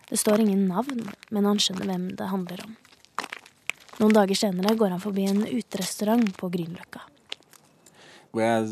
Det 0.08 0.16
står 0.16 0.40
ingen 0.40 0.62
navn, 0.64 1.02
men 1.28 1.44
han 1.44 1.60
skjønner 1.60 1.90
hvem 1.90 2.06
det 2.16 2.28
handler 2.30 2.62
om. 2.64 2.70
Noen 3.98 4.14
dager 4.16 4.38
senere 4.38 4.72
går 4.80 4.94
han 4.94 5.02
forbi 5.02 5.26
en 5.28 5.42
uterestaurant 5.44 6.30
på 6.38 6.48
Grünerløkka. 6.54 7.02
Hvor 8.32 8.46
jeg 8.46 8.70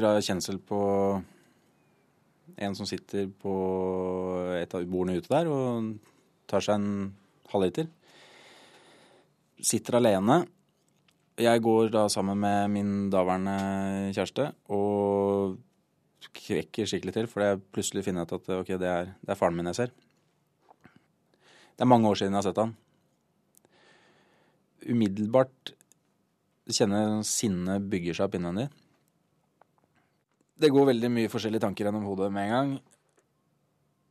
drar 0.00 0.18
kjensel 0.26 0.58
på 0.58 0.80
en 2.58 2.74
som 2.74 2.88
sitter 2.90 3.30
på 3.30 3.54
et 4.58 4.74
av 4.74 4.90
bordene 4.90 5.22
ute 5.22 5.30
der 5.30 5.52
og 5.54 5.92
tar 6.50 6.66
seg 6.66 6.80
en 6.80 7.12
halvliter. 7.54 7.86
Sitter 9.62 10.00
alene. 10.00 10.42
Jeg 11.40 11.62
går 11.64 11.88
da 11.94 12.04
sammen 12.12 12.36
med 12.42 12.68
min 12.68 12.92
daværende 13.12 14.12
kjæreste 14.12 14.50
og 14.68 15.56
kvekker 16.36 16.88
skikkelig 16.88 17.14
til, 17.16 17.28
for 17.30 17.44
jeg 17.44 17.62
plutselig 17.72 18.04
finner 18.04 18.28
ut 18.28 18.34
at 18.36 18.50
ok, 18.58 18.74
det 18.76 18.88
er, 18.88 19.12
det 19.24 19.32
er 19.32 19.38
faren 19.38 19.56
min 19.56 19.70
jeg 19.70 19.78
ser. 19.78 19.94
Det 21.80 21.86
er 21.86 21.88
mange 21.88 22.10
år 22.10 22.20
siden 22.20 22.36
jeg 22.36 22.42
har 22.42 22.48
sett 22.50 22.60
han. 22.60 22.74
Umiddelbart 24.84 25.72
kjenner 26.70 27.22
sinnet 27.26 27.88
bygger 27.88 28.18
seg 28.18 28.28
opp 28.28 28.36
innvendig. 28.36 28.68
Det 30.60 30.68
går 30.68 30.90
veldig 30.90 31.08
mye 31.14 31.32
forskjellige 31.32 31.64
tanker 31.64 31.88
gjennom 31.88 32.04
hodet 32.04 32.28
med 32.34 32.50
en 32.50 32.56
gang. 32.56 32.78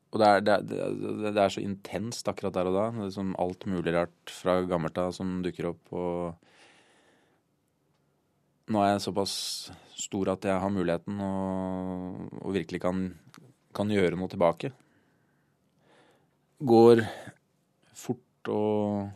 Og 0.09 0.17
det 0.17 0.27
er, 0.27 0.41
det, 0.41 0.53
er, 0.57 0.93
det 1.29 1.35
er, 1.35 1.53
så 1.53 1.61
intenst 1.61 2.29
akkurat 2.31 2.55
der 2.57 2.71
og 2.71 2.73
da. 2.73 2.89
Det 2.89 3.03
er 3.03 3.11
liksom 3.11 3.35
alt 3.37 3.69
mulig 3.69 3.93
rart 3.93 4.33
fra 4.33 4.63
gammelt 4.65 4.97
av 4.97 5.13
som 5.13 5.43
dukker 5.45 5.69
opp. 5.75 5.83
Og 5.93 6.48
nå 8.69 8.81
er 8.83 8.93
jeg 8.93 9.05
såpass 9.07 9.33
stor 9.99 10.31
at 10.35 10.45
jeg 10.47 10.61
har 10.61 10.73
muligheten 10.73 11.19
og, 11.25 12.29
og 12.43 12.53
virkelig 12.55 12.81
kan, 12.83 13.01
kan, 13.75 13.91
gjøre 13.91 14.17
noe 14.19 14.29
tilbake. 14.31 14.71
Går 16.59 17.03
fort 17.97 18.51
og 18.53 19.09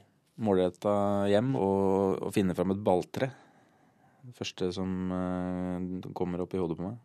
målretta 0.44 0.96
hjem 1.32 1.54
og, 1.60 2.20
og 2.28 2.34
finner 2.36 2.58
fram 2.58 2.74
et 2.74 2.84
balltre. 2.84 3.30
Det 4.24 4.36
første 4.38 4.72
som 4.74 5.12
uh, 5.12 6.12
kommer 6.16 6.44
opp 6.44 6.54
i 6.56 6.62
hodet 6.62 6.80
på 6.80 6.88
meg 6.88 7.02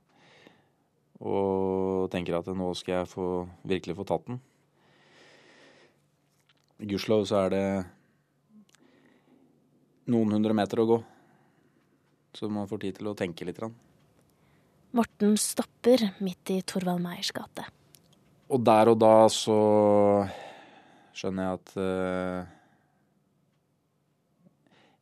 og 1.19 2.07
tenker 2.13 2.37
at 2.39 2.47
nå 2.55 2.69
skal 2.79 3.01
jeg 3.01 3.11
få, 3.11 3.27
virkelig 3.67 3.97
få 3.99 4.05
tatt 4.07 4.27
den. 4.29 4.37
Gudskjelov 6.79 7.25
så 7.27 7.41
er 7.41 7.49
det 7.51 7.65
noen 10.15 10.37
hundre 10.37 10.55
meter 10.55 10.79
å 10.79 10.87
gå, 10.87 10.99
så 12.37 12.49
man 12.53 12.69
får 12.71 12.85
tid 12.85 12.99
til 12.99 13.11
å 13.11 13.17
tenke 13.19 13.47
litt. 13.49 13.61
Morten 14.97 15.37
stopper 15.41 16.11
midt 16.25 16.53
i 16.55 16.61
Torvald 16.67 17.03
Meyers 17.05 17.33
gate. 17.37 17.67
Og 18.49 18.63
der 18.65 18.89
og 18.89 19.01
da 19.01 19.29
så 19.33 19.59
skjønner 21.17 21.49
jeg 21.49 21.59
at 21.59 21.75
uh, 21.77 22.41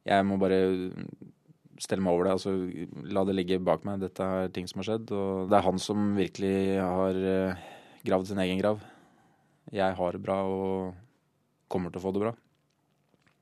jeg 0.06 0.26
må 0.26 0.38
bare 0.40 0.60
stelle 1.82 2.02
meg 2.02 2.14
over 2.14 2.28
det. 2.28 2.34
altså 2.36 2.54
La 3.12 3.24
det 3.26 3.36
ligge 3.36 3.60
bak 3.62 3.84
meg. 3.86 4.00
Dette 4.02 4.24
er 4.24 4.52
ting 4.54 4.68
som 4.70 4.80
har 4.80 4.90
skjedd. 4.90 5.12
Og 5.14 5.50
det 5.50 5.58
er 5.58 5.66
han 5.66 5.82
som 5.82 6.12
virkelig 6.18 6.56
har 6.80 7.20
uh, 7.20 7.66
gravd 8.06 8.32
sin 8.32 8.42
egen 8.42 8.62
grav. 8.62 8.82
Jeg 9.74 9.98
har 9.98 10.14
det 10.14 10.22
bra 10.22 10.40
og 10.46 10.94
kommer 11.70 11.90
til 11.90 12.00
å 12.00 12.06
få 12.06 12.14
det 12.14 12.22
bra. 12.22 12.34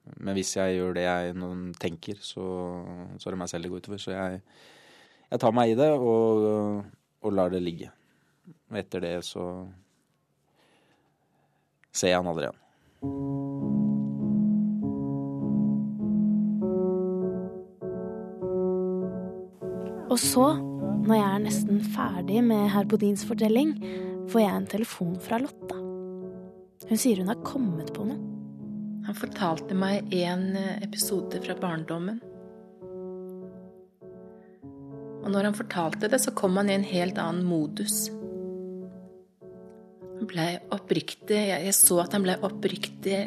Men 0.05 0.37
hvis 0.37 0.53
jeg 0.57 0.77
gjør 0.77 0.97
det 0.97 1.07
jeg 1.07 1.35
tenker, 1.81 2.19
så, 2.21 2.45
så 3.17 3.29
er 3.29 3.35
det 3.35 3.41
meg 3.41 3.51
selv 3.51 3.67
det 3.67 3.73
går 3.73 3.85
utover. 3.85 4.03
Så 4.03 4.13
jeg, 4.13 4.41
jeg 5.31 5.41
tar 5.41 5.55
meg 5.57 5.73
i 5.73 5.79
det 5.79 5.91
og, 5.97 6.45
og, 7.23 7.31
lar 7.33 7.53
det 7.53 7.63
ligge. 7.65 7.89
Og 8.71 8.79
etter 8.81 9.05
det 9.05 9.15
så 9.25 9.47
ser 11.95 12.13
jeg 12.13 12.21
han 12.21 12.29
aldri 12.29 12.51
igjen. 12.51 12.61
Og 20.15 20.21
så, 20.21 20.45
når 21.09 21.17
jeg 21.17 21.27
er 21.27 21.43
nesten 21.43 21.81
ferdig 21.95 22.45
med 22.47 22.69
herr 22.71 22.87
Bodins 22.87 23.25
fortelling, 23.27 23.73
får 24.31 24.45
jeg 24.45 24.53
en 24.61 24.71
telefon 24.71 25.17
fra 25.23 25.41
Lotta. 25.43 25.81
Hun 26.85 27.01
sier 27.01 27.23
hun 27.23 27.33
har 27.33 27.43
kommet 27.47 27.91
på 27.97 28.07
noe. 28.07 28.34
Han 29.05 29.19
fortalte 29.19 29.77
meg 29.77 30.13
en 30.17 30.51
eh, 30.59 30.83
episode 30.85 31.41
fra 31.45 31.57
barndommen. 31.61 32.21
Og 35.25 35.31
når 35.33 35.49
han 35.49 35.57
fortalte 35.57 36.11
det, 36.13 36.21
så 36.21 36.35
kom 36.37 36.57
han 36.61 36.69
i 36.69 36.77
en 36.77 36.87
helt 36.87 37.21
annen 37.21 37.47
modus. 37.49 38.09
Han 40.15 40.29
blei 40.31 40.51
oppriktig 40.73 41.41
Jeg 41.51 41.73
så 41.77 41.99
at 42.05 42.15
han 42.15 42.25
ble 42.25 42.37
oppriktig 42.45 43.25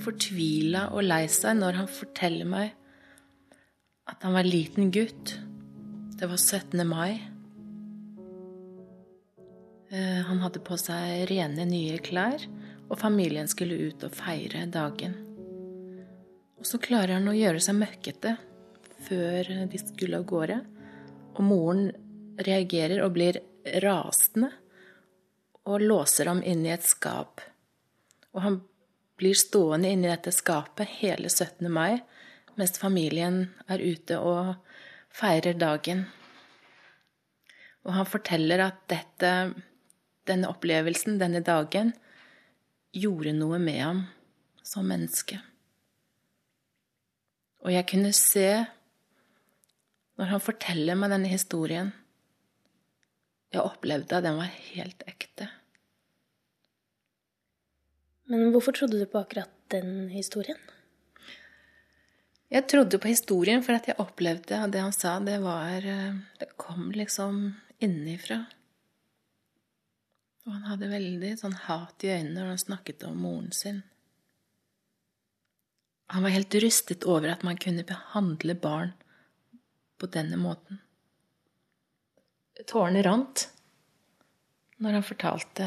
fortvila 0.00 0.88
og 0.96 1.04
lei 1.04 1.26
seg 1.28 1.58
når 1.60 1.82
han 1.82 1.90
forteller 1.92 2.48
meg 2.48 2.72
at 4.10 4.24
han 4.24 4.34
var 4.34 4.48
liten 4.48 4.88
gutt 4.94 5.36
det 6.20 6.28
var 6.28 6.36
17. 6.36 6.84
mai. 6.84 7.16
Eh, 9.88 10.20
han 10.26 10.42
hadde 10.42 10.60
på 10.60 10.76
seg 10.76 11.30
rene, 11.30 11.64
nye 11.64 11.96
klær, 12.04 12.44
og 12.90 12.98
familien 12.98 13.48
skulle 13.48 13.78
ut 13.88 14.02
og 14.06 14.14
feire 14.14 14.66
dagen. 14.66 15.14
Og 16.60 16.66
så 16.66 16.80
klarer 16.82 17.16
han 17.16 17.30
å 17.30 17.36
gjøre 17.36 17.62
seg 17.62 17.78
møkkete 17.78 18.34
før 19.06 19.52
de 19.70 19.80
skulle 19.80 20.18
av 20.18 20.26
gårde. 20.28 20.58
Og 21.38 21.44
moren 21.46 21.86
reagerer 22.40 23.00
og 23.04 23.14
blir 23.14 23.38
rasende 23.84 24.50
og 25.70 25.84
låser 25.84 26.28
ham 26.28 26.42
inn 26.42 26.66
i 26.66 26.74
et 26.74 26.84
skap. 26.84 27.40
Og 28.34 28.42
han 28.44 28.60
blir 29.20 29.36
stående 29.36 29.90
inni 29.92 30.08
dette 30.08 30.32
skapet 30.32 30.98
hele 31.00 31.30
17. 31.30 31.68
mai 31.70 32.00
mens 32.58 32.76
familien 32.80 33.44
er 33.70 33.80
ute 33.80 34.18
og 34.18 34.56
feirer 35.14 35.56
dagen. 35.56 36.04
Og 37.86 37.94
han 37.96 38.08
forteller 38.08 38.60
at 38.66 38.82
dette, 38.90 39.30
denne 40.28 40.50
opplevelsen, 40.50 41.16
denne 41.22 41.40
dagen, 41.44 41.94
gjorde 42.96 43.32
noe 43.36 43.60
med 43.62 43.80
ham 43.80 44.02
som 44.66 44.86
menneske. 44.88 45.38
Og 47.60 47.72
jeg 47.74 47.86
kunne 47.90 48.12
se, 48.16 48.48
når 50.20 50.32
han 50.34 50.42
forteller 50.42 50.98
meg 50.98 51.12
denne 51.12 51.30
historien 51.32 51.92
Jeg 53.50 53.64
opplevde 53.64 54.14
at 54.14 54.22
den 54.22 54.36
var 54.38 54.46
helt 54.46 55.00
ekte. 55.10 55.48
Men 58.30 58.52
hvorfor 58.54 58.76
trodde 58.76 59.00
du 59.00 59.08
på 59.10 59.18
akkurat 59.18 59.50
den 59.74 60.06
historien? 60.12 60.58
Jeg 62.50 62.68
trodde 62.70 63.00
på 63.02 63.10
historien 63.10 63.64
for 63.66 63.74
at 63.74 63.88
jeg 63.90 63.98
opplevde 63.98 64.54
at 64.54 64.70
det 64.70 64.84
han 64.84 64.94
sa, 64.94 65.16
det 65.18 65.40
var 65.42 65.82
eh, 65.82 66.14
Det 66.38 66.52
kom 66.54 66.92
liksom 66.94 67.56
innenfra. 67.82 68.44
Og 70.46 70.54
han 70.54 70.66
hadde 70.70 70.90
veldig 70.90 71.34
sånn 71.40 71.56
hat 71.66 72.04
i 72.04 72.12
øynene 72.14 72.38
når 72.38 72.52
han 72.54 72.62
snakket 72.62 73.04
om 73.08 73.18
moren 73.20 73.50
sin. 73.54 73.82
Han 76.10 76.24
var 76.26 76.34
helt 76.34 76.54
rystet 76.62 77.04
over 77.06 77.30
at 77.30 77.44
man 77.46 77.60
kunne 77.60 77.86
behandle 77.86 78.56
barn 78.58 78.94
på 80.00 80.08
denne 80.10 80.38
måten. 80.40 80.80
Tårene 82.66 83.04
rant 83.06 83.46
når 84.80 84.96
han 84.96 85.04
fortalte 85.04 85.66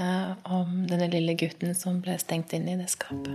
om 0.49 0.83
denne 0.89 1.07
lille 1.13 1.35
gutten 1.37 1.75
som 1.77 2.01
ble 2.01 2.17
stengt 2.21 2.53
inn 2.57 2.65
i 2.69 2.77
det 2.79 2.89
skapet. 2.91 3.29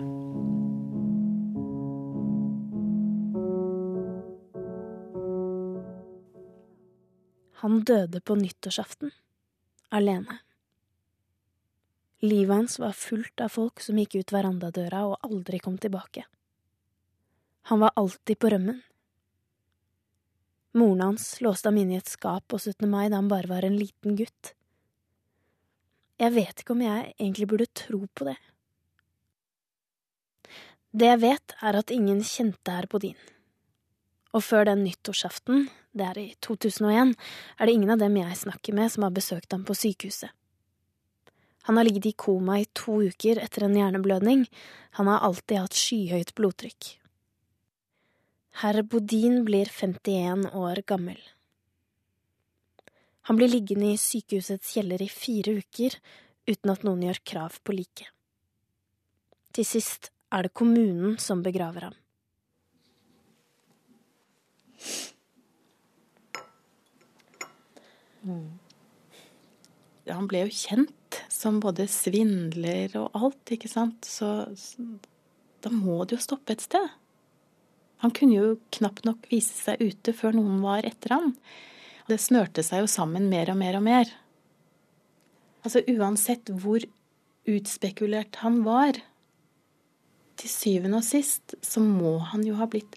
Han 7.62 7.80
døde 7.86 8.20
på 8.22 8.36
nyttårsaften, 8.38 9.10
alene. 9.90 10.38
Livet 12.20 12.56
hans 12.56 12.78
var 12.78 12.92
fullt 12.92 13.40
av 13.40 13.52
folk 13.54 13.80
som 13.80 13.98
gikk 14.00 14.16
ut 14.18 14.32
verandadøra 14.34 15.04
og 15.06 15.26
aldri 15.26 15.60
kom 15.62 15.76
tilbake. 15.78 16.24
Han 17.70 17.84
var 17.84 17.94
alltid 18.00 18.38
på 18.38 18.50
rømmen. 18.50 18.80
Moren 20.78 21.04
hans 21.04 21.40
låste 21.44 21.70
ham 21.70 21.78
inne 21.78 21.94
i 21.94 22.00
et 22.02 22.10
skap 22.10 22.46
på 22.50 22.58
17. 22.58 22.88
mai 22.90 23.06
da 23.08 23.20
han 23.20 23.30
bare 23.30 23.50
var 23.50 23.66
en 23.66 23.78
liten 23.78 24.16
gutt. 24.18 24.54
Jeg 26.18 26.34
vet 26.34 26.62
ikke 26.62 26.74
om 26.74 26.82
jeg 26.82 27.12
egentlig 27.14 27.46
burde 27.52 27.68
tro 27.78 28.00
på 28.10 28.26
det. 28.26 28.38
Det 30.90 31.06
jeg 31.12 31.20
vet, 31.22 31.54
er 31.62 31.78
at 31.78 31.92
ingen 31.94 32.24
kjente 32.26 32.74
herr 32.74 32.88
Bodin. 32.90 33.18
Og 34.34 34.42
før 34.42 34.66
den 34.66 34.82
nyttårsaften, 34.84 35.68
det 35.94 36.08
er 36.08 36.18
i 36.18 36.26
2001, 36.44 37.14
er 37.58 37.66
det 37.66 37.74
ingen 37.76 37.94
av 37.94 38.02
dem 38.02 38.16
jeg 38.18 38.42
snakker 38.42 38.74
med 38.74 38.90
som 38.90 39.06
har 39.06 39.14
besøkt 39.14 39.54
ham 39.54 39.62
på 39.68 39.76
sykehuset. 39.78 40.32
Han 41.68 41.76
har 41.76 41.84
ligget 41.84 42.06
i 42.06 42.12
koma 42.16 42.54
i 42.62 42.64
to 42.72 42.94
uker 43.10 43.36
etter 43.42 43.66
en 43.66 43.74
hjerneblødning. 43.76 44.46
Han 44.96 45.08
har 45.10 45.20
alltid 45.26 45.58
hatt 45.60 45.76
skyhøyt 45.76 46.32
blodtrykk. 46.38 46.94
Herr 48.62 48.80
Bodin 48.88 49.42
blir 49.44 49.68
51 49.68 50.48
år 50.56 50.80
gammel. 50.88 51.20
Han 53.28 53.36
blir 53.36 53.52
liggende 53.52 53.92
i 53.92 54.00
sykehusets 54.00 54.72
kjeller 54.72 55.04
i 55.04 55.10
fire 55.12 55.58
uker 55.60 56.00
uten 56.48 56.72
at 56.72 56.88
noen 56.88 57.04
gjør 57.04 57.20
krav 57.34 57.60
på 57.60 57.76
liket. 57.76 58.08
Til 59.52 59.68
sist 59.68 60.08
er 60.32 60.48
det 60.48 60.56
kommunen 60.56 61.18
som 61.20 61.44
begraver 61.44 61.90
ham. 61.90 61.98
Mm. 68.24 68.54
Han 70.08 70.32
ble 70.32 70.46
jo 70.48 70.62
kjent 70.64 70.97
som 71.32 71.60
både 71.62 71.88
svindler 71.90 72.94
og 73.00 73.16
alt, 73.16 73.54
ikke 73.54 73.70
sant. 73.70 74.08
Så, 74.08 74.28
så 74.58 74.84
da 75.64 75.72
må 75.74 76.02
det 76.04 76.18
jo 76.18 76.26
stoppe 76.28 76.54
et 76.54 76.64
sted. 76.64 76.88
Han 78.04 78.14
kunne 78.14 78.36
jo 78.36 78.58
knapt 78.76 79.06
nok 79.08 79.26
vise 79.30 79.54
seg 79.54 79.82
ute 79.82 80.14
før 80.14 80.36
noen 80.38 80.60
var 80.62 80.86
etter 80.86 81.16
han. 81.16 81.34
Det 82.08 82.20
snørte 82.22 82.62
seg 82.64 82.84
jo 82.84 82.90
sammen 82.90 83.26
mer 83.30 83.50
og 83.52 83.58
mer 83.60 83.78
og 83.80 83.84
mer. 83.84 84.12
Altså 85.66 85.82
uansett 85.90 86.52
hvor 86.62 86.84
utspekulert 87.48 88.38
han 88.44 88.62
var, 88.66 89.00
til 90.38 90.52
syvende 90.52 91.00
og 91.00 91.06
sist 91.06 91.56
så 91.66 91.82
må 91.82 92.14
han 92.30 92.46
jo 92.46 92.54
ha 92.60 92.68
blitt 92.70 92.94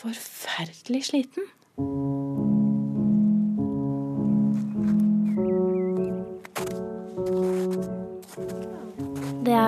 forferdelig 0.00 1.04
sliten. 1.10 2.53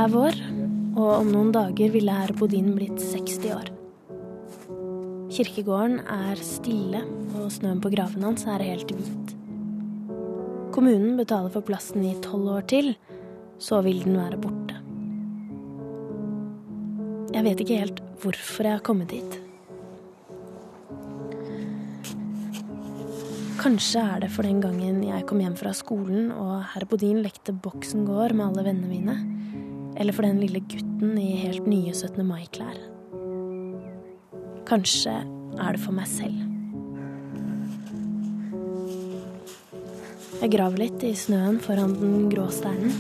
Er 0.07 0.13
vår, 0.13 0.37
og 0.97 1.09
om 1.17 1.29
noen 1.33 1.49
dager 1.55 1.91
ville 1.91 2.15
herr 2.15 2.31
Bodin 2.39 2.69
blitt 2.77 3.01
60 3.03 3.47
år. 3.51 3.71
Kirkegården 5.35 5.99
er 6.13 6.43
stille, 6.47 7.01
og 7.35 7.49
snøen 7.51 7.81
på 7.83 7.91
graven 7.91 8.23
hans 8.23 8.47
er 8.47 8.63
helt 8.63 8.93
hvit. 8.95 9.33
Kommunen 10.77 11.17
betaler 11.19 11.51
for 11.51 11.67
plassen 11.67 12.05
i 12.07 12.15
tolv 12.23 12.53
år 12.55 12.69
til, 12.71 12.93
så 13.59 13.81
vil 13.83 14.05
den 14.05 14.21
være 14.21 14.39
borte. 14.45 14.79
Jeg 17.35 17.45
vet 17.49 17.65
ikke 17.65 17.83
helt 17.83 18.03
hvorfor 18.23 18.69
jeg 18.69 18.79
har 18.79 18.87
kommet 18.87 19.15
hit. 19.17 19.41
Kanskje 23.59 24.05
er 24.05 24.23
det 24.23 24.31
for 24.31 24.47
den 24.47 24.63
gangen 24.63 25.03
jeg 25.03 25.27
kom 25.27 25.43
hjem 25.43 25.57
fra 25.59 25.75
skolen 25.75 26.31
og 26.31 26.61
herr 26.77 26.87
Bodin 26.87 27.25
lekte 27.25 27.57
boksen 27.57 28.07
gård 28.07 28.37
med 28.37 28.53
alle 28.53 28.69
vennene 28.69 28.93
mine 28.93 29.17
eller 29.97 30.13
for 30.13 30.23
den 30.27 30.41
lille 30.41 30.61
gutten 30.61 31.17
i 31.19 31.31
helt 31.41 31.67
nye 31.67 31.95
17. 31.95 32.21
mai-klær. 32.27 32.77
Kanskje 34.69 35.15
er 35.23 35.77
det 35.77 35.81
for 35.83 35.97
meg 35.97 36.09
selv. 36.11 36.43
Jeg 40.37 40.53
graver 40.53 40.83
litt 40.83 41.05
i 41.07 41.15
snøen 41.17 41.57
foran 41.65 41.97
den 41.97 42.27
grå 42.33 42.49
steinen, 42.53 42.93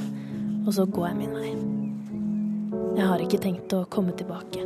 og 0.64 0.72
så 0.78 0.86
går 0.88 1.10
jeg 1.10 1.18
min 1.20 1.36
vei. 1.36 1.52
Jeg 2.96 3.10
har 3.12 3.22
ikke 3.22 3.42
tenkt 3.44 3.76
å 3.76 3.84
komme 3.92 4.16
tilbake. 4.16 4.64